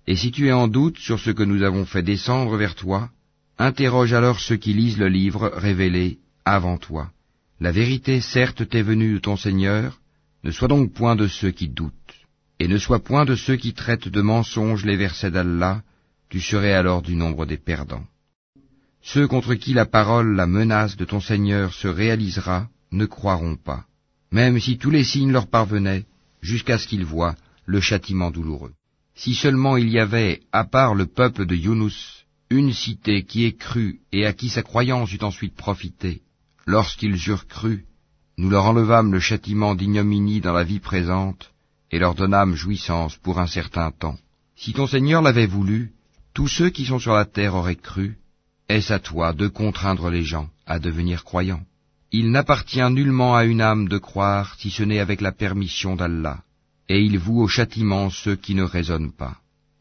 Et 0.07 0.17
si 0.17 0.33
tu 0.33 0.49
es 0.49 0.53
en 0.53 0.69
doute 0.69 0.99
sur 0.99 1.19
ce 1.19 1.31
que 1.31 1.43
nous 1.43 1.63
avons 1.63 1.87
fait 1.87 2.03
descendre 2.03 2.59
vers 2.59 2.75
toi, 2.75 3.09
interroge 3.57 4.13
alors 4.13 4.39
ceux 4.39 4.57
qui 4.57 4.75
lisent 4.75 4.99
le 4.99 5.09
livre 5.09 5.51
révélé 5.55 6.19
avant 6.45 6.77
toi. 6.77 7.11
La 7.59 7.73
vérité 7.73 8.21
certes 8.21 8.69
t'est 8.69 8.83
venue 8.83 9.15
de 9.15 9.19
ton 9.21 9.39
Seigneur, 9.39 9.99
ne 10.45 10.51
sois 10.51 10.69
donc 10.69 10.93
point 10.93 11.17
de 11.17 11.27
ceux 11.27 11.53
qui 11.53 11.71
doutent, 11.71 12.17
et 12.59 12.69
ne 12.69 12.77
sois 12.77 13.03
point 13.03 13.25
de 13.25 13.37
ceux 13.37 13.57
qui 13.57 13.73
traitent 13.73 14.09
de 14.09 14.21
mensonges 14.21 14.85
les 14.85 14.97
versets 14.97 15.31
d'Allah, 15.31 15.81
tu 16.29 16.39
serais 16.43 16.75
alors 16.75 17.01
du 17.01 17.17
nombre 17.17 17.47
des 17.47 17.57
perdants. 17.57 18.05
Ceux 19.01 19.27
contre 19.27 19.55
qui 19.55 19.73
la 19.73 19.87
parole, 19.87 20.37
la 20.37 20.47
menace 20.47 20.99
de 20.99 21.07
ton 21.07 21.21
Seigneur 21.21 21.73
se 21.73 21.89
réalisera, 21.89 22.69
ne 22.93 23.07
croiront 23.07 23.57
pas, 23.57 23.87
même 24.31 24.59
si 24.61 24.79
tous 24.79 24.91
les 24.91 25.05
signes 25.05 25.33
leur 25.33 25.49
parvenaient, 25.49 26.05
jusqu'à 26.41 26.79
ce 26.79 26.87
qu'ils 26.87 27.05
voient 27.05 27.37
le 27.67 27.81
châtiment 27.81 28.31
douloureux. 28.31 28.73
Si 29.15 29.35
seulement 29.35 29.77
il 29.77 29.89
y 29.91 29.99
avait, 29.99 30.41
à 30.53 30.65
part 30.65 30.95
le 30.95 31.07
peuple 31.07 31.47
de 31.47 31.55
Yunus, 31.55 32.25
une 32.49 32.73
cité 32.73 33.25
qui 33.25 33.45
ait 33.45 33.57
cru 33.57 34.01
et 34.13 34.27
à 34.27 34.33
qui 34.33 34.49
sa 34.49 34.63
croyance 34.63 35.13
eût 35.13 35.23
ensuite 35.23 35.55
profité, 35.55 36.23
lorsqu'ils 36.67 37.29
eurent 37.29 37.47
cru, 37.47 37.85
nous 38.39 38.51
leur 38.51 38.65
enlevâmes 38.65 39.13
le 39.13 39.21
châtiment 39.21 39.75
d'ignominie 39.75 40.41
dans 40.41 40.53
la 40.53 40.65
vie 40.65 40.81
présente, 40.81 41.53
et 41.91 41.99
leur 41.99 42.15
donnâmes 42.15 42.55
jouissance 42.55 43.17
pour 43.17 43.39
un 43.41 43.47
certain 43.47 43.91
temps. 43.91 44.19
Si 44.57 44.73
ton 44.73 44.87
Seigneur 44.87 45.23
l'avait 45.23 45.47
voulu, 45.47 45.93
tous 46.35 46.49
ceux 46.49 46.71
qui 46.71 46.87
sont 46.87 46.99
sur 46.99 47.15
la 47.15 47.25
terre 47.25 47.55
auraient 47.55 47.77
cru, 47.77 48.19
est-ce 48.69 48.93
à 48.93 49.01
toi 49.01 49.33
de 49.33 49.49
contraindre 49.49 50.11
les 50.11 50.23
gens 50.23 50.49
à 50.67 50.79
devenir 50.79 51.25
croyants? 51.25 51.65
Il 52.13 52.33
n'appartient 52.33 52.91
nullement 52.91 53.37
à 53.37 53.45
une 53.45 53.61
âme 53.61 53.89
de 53.89 53.99
croire 53.99 54.57
si 54.59 54.71
ce 54.71 54.83
n'est 54.83 54.99
avec 54.99 55.21
la 55.21 55.33
permission 55.33 55.95
d'Allah 55.95 56.43
et 56.89 57.01
il 57.01 57.19
voue 57.19 57.41
au 57.41 57.47
châtiment 57.47 58.11
ceux 58.11 58.35
qui 58.35 58.57
ne 58.57 58.65
raisonnent 58.65 59.13
pas. 59.13 59.37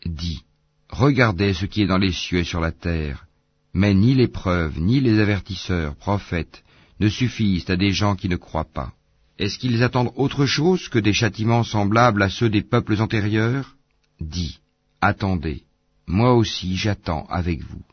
Dis, 0.06 0.44
regardez 0.90 1.56
ce 1.56 1.66
qui 1.66 1.82
est 1.82 1.88
dans 1.88 1.98
les 1.98 2.12
cieux 2.12 2.40
et 2.40 2.44
sur 2.44 2.60
la 2.60 2.72
terre, 2.72 3.26
mais 3.74 3.96
ni 3.96 4.14
les 4.14 4.28
preuves, 4.28 4.80
ni 4.80 5.00
les 5.00 5.18
avertisseurs, 5.20 5.96
prophètes, 5.96 6.64
ne 7.00 7.10
suffisent 7.10 7.68
à 7.72 7.78
des 7.78 7.94
gens 7.94 8.16
qui 8.16 8.30
ne 8.30 8.36
croient 8.36 8.74
pas. 8.80 8.94
Est-ce 9.40 9.58
qu'ils 9.58 9.82
attendent 9.82 10.14
autre 10.16 10.46
chose 10.46 10.88
que 10.88 11.00
des 11.00 11.14
châtiments 11.14 11.64
semblables 11.64 12.22
à 12.22 12.30
ceux 12.30 12.50
des 12.50 12.62
peuples 12.62 13.02
antérieurs? 13.02 13.76
Dis, 14.22 14.60
attendez, 15.02 15.64
moi 16.06 16.36
aussi 16.36 16.76
j'attends 16.76 17.26
avec 17.30 17.64
vous. 17.64 17.86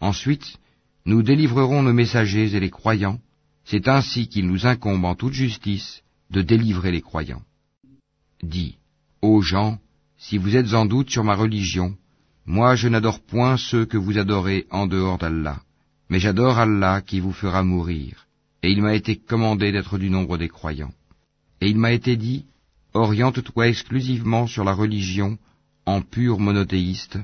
Ensuite, 0.00 0.58
Nous 1.06 1.22
délivrerons 1.22 1.82
nos 1.82 1.92
messagers 1.92 2.54
et 2.54 2.60
les 2.60 2.70
croyants, 2.70 3.20
c'est 3.70 3.86
ainsi 3.86 4.26
qu'il 4.26 4.48
nous 4.48 4.66
incombe 4.66 5.04
en 5.04 5.14
toute 5.14 5.32
justice 5.32 6.02
de 6.30 6.42
délivrer 6.42 6.90
les 6.90 7.02
croyants. 7.02 7.42
Dis, 8.42 8.78
ô 9.22 9.42
gens, 9.42 9.78
si 10.18 10.38
vous 10.38 10.56
êtes 10.56 10.74
en 10.74 10.86
doute 10.86 11.10
sur 11.10 11.22
ma 11.22 11.36
religion, 11.36 11.94
moi 12.46 12.74
je 12.74 12.88
n'adore 12.88 13.20
point 13.20 13.56
ceux 13.56 13.84
que 13.84 13.96
vous 13.96 14.18
adorez 14.18 14.66
en 14.72 14.88
dehors 14.88 15.18
d'Allah, 15.18 15.60
mais 16.08 16.18
j'adore 16.18 16.58
Allah 16.58 17.00
qui 17.00 17.20
vous 17.20 17.32
fera 17.32 17.62
mourir, 17.62 18.26
et 18.64 18.72
il 18.72 18.82
m'a 18.82 18.96
été 18.96 19.14
commandé 19.14 19.70
d'être 19.70 19.98
du 19.98 20.10
nombre 20.10 20.36
des 20.36 20.48
croyants. 20.48 20.94
Et 21.60 21.68
il 21.68 21.78
m'a 21.78 21.92
été 21.92 22.16
dit, 22.16 22.46
oriente-toi 22.92 23.68
exclusivement 23.68 24.48
sur 24.48 24.64
la 24.64 24.72
religion 24.72 25.38
en 25.86 26.00
pur 26.02 26.40
monothéiste, 26.40 27.18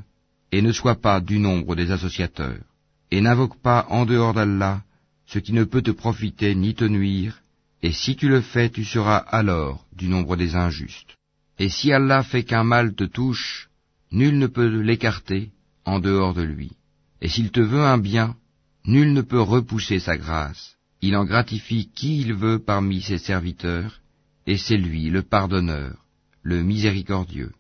et 0.53 0.63
ne 0.63 0.71
sois 0.71 0.95
pas 0.95 1.21
du 1.21 1.41
nombre 1.41 1.75
des 1.75 1.91
associateurs, 1.91 2.63
et 3.11 3.21
n'invoque 3.21 3.59
pas 3.61 3.87
en 3.91 4.07
dehors 4.07 4.33
d'Allah 4.33 4.83
ce 5.27 5.39
qui 5.39 5.53
ne 5.53 5.65
peut 5.65 5.83
te 5.83 5.91
profiter 5.91 6.55
ni 6.55 6.75
te 6.75 6.85
nuire, 6.85 7.43
et 7.83 7.93
si 7.93 8.17
tu 8.17 8.29
le 8.29 8.41
fais 8.41 8.71
tu 8.71 8.85
seras 8.85 9.17
alors 9.17 9.85
du 9.93 10.09
nombre 10.09 10.37
des 10.37 10.55
injustes. 10.55 11.17
Et 11.59 11.69
si 11.69 11.93
Allah 11.93 12.23
fait 12.23 12.45
qu'un 12.45 12.65
mal 12.65 12.95
te 12.95 13.05
touche, 13.05 13.69
nul 14.13 14.39
ne 14.39 14.47
peut 14.47 14.69
l'écarter 14.81 15.51
en 15.85 16.01
dehors 16.01 16.35
de 16.35 16.43
lui. 16.43 16.73
Et 17.21 17.29
s'il 17.29 17.51
te 17.51 17.61
veut 17.61 17.85
un 17.85 17.99
bien, 17.99 18.37
nul 18.85 19.13
ne 19.13 19.23
peut 19.23 19.41
repousser 19.41 19.99
sa 20.01 20.17
grâce. 20.17 20.77
Il 21.03 21.17
en 21.17 21.25
gratifie 21.25 21.91
qui 21.95 22.21
il 22.21 22.35
veut 22.35 22.59
parmi 22.59 23.01
ses 23.01 23.19
serviteurs, 23.19 24.01
et 24.47 24.59
c'est 24.59 24.77
lui 24.77 25.11
le 25.11 25.23
pardonneur, 25.23 26.05
le 26.43 26.63
miséricordieux. 26.63 27.53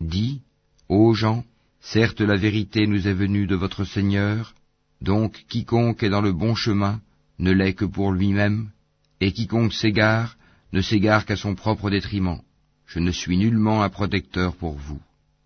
Dis, 0.00 0.42
ô 0.88 1.14
gens, 1.14 1.44
certes 1.80 2.20
la 2.20 2.36
vérité 2.36 2.86
nous 2.86 3.08
est 3.08 3.14
venue 3.14 3.46
de 3.46 3.56
votre 3.56 3.84
Seigneur, 3.84 4.54
donc 5.00 5.44
quiconque 5.48 6.02
est 6.02 6.10
dans 6.10 6.20
le 6.20 6.32
bon 6.32 6.54
chemin 6.54 7.00
ne 7.38 7.52
l'est 7.52 7.74
que 7.74 7.84
pour 7.84 8.12
lui-même, 8.12 8.70
et 9.20 9.32
quiconque 9.32 9.72
s'égare 9.72 10.36
ne 10.72 10.80
s'égare 10.80 11.24
qu'à 11.24 11.36
son 11.36 11.54
propre 11.54 11.90
détriment. 11.90 12.40
Je 12.86 12.98
ne 12.98 13.12
suis 13.12 13.36
nullement 13.36 13.82
un 13.82 13.88
protecteur 13.88 14.56
pour 14.56 14.74
vous. 14.74 15.00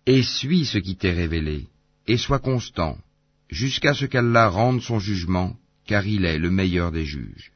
Et 0.05 0.23
suis 0.23 0.65
ce 0.65 0.77
qui 0.77 0.95
t'est 0.95 1.13
révélé, 1.13 1.67
et 2.07 2.17
sois 2.17 2.39
constant, 2.39 2.97
jusqu'à 3.49 3.93
ce 3.93 4.05
qu'Allah 4.05 4.49
rende 4.49 4.81
son 4.81 4.99
jugement, 4.99 5.55
car 5.85 6.05
il 6.05 6.25
est 6.25 6.39
le 6.39 6.51
meilleur 6.51 6.91
des 6.91 7.05
juges. 7.05 7.51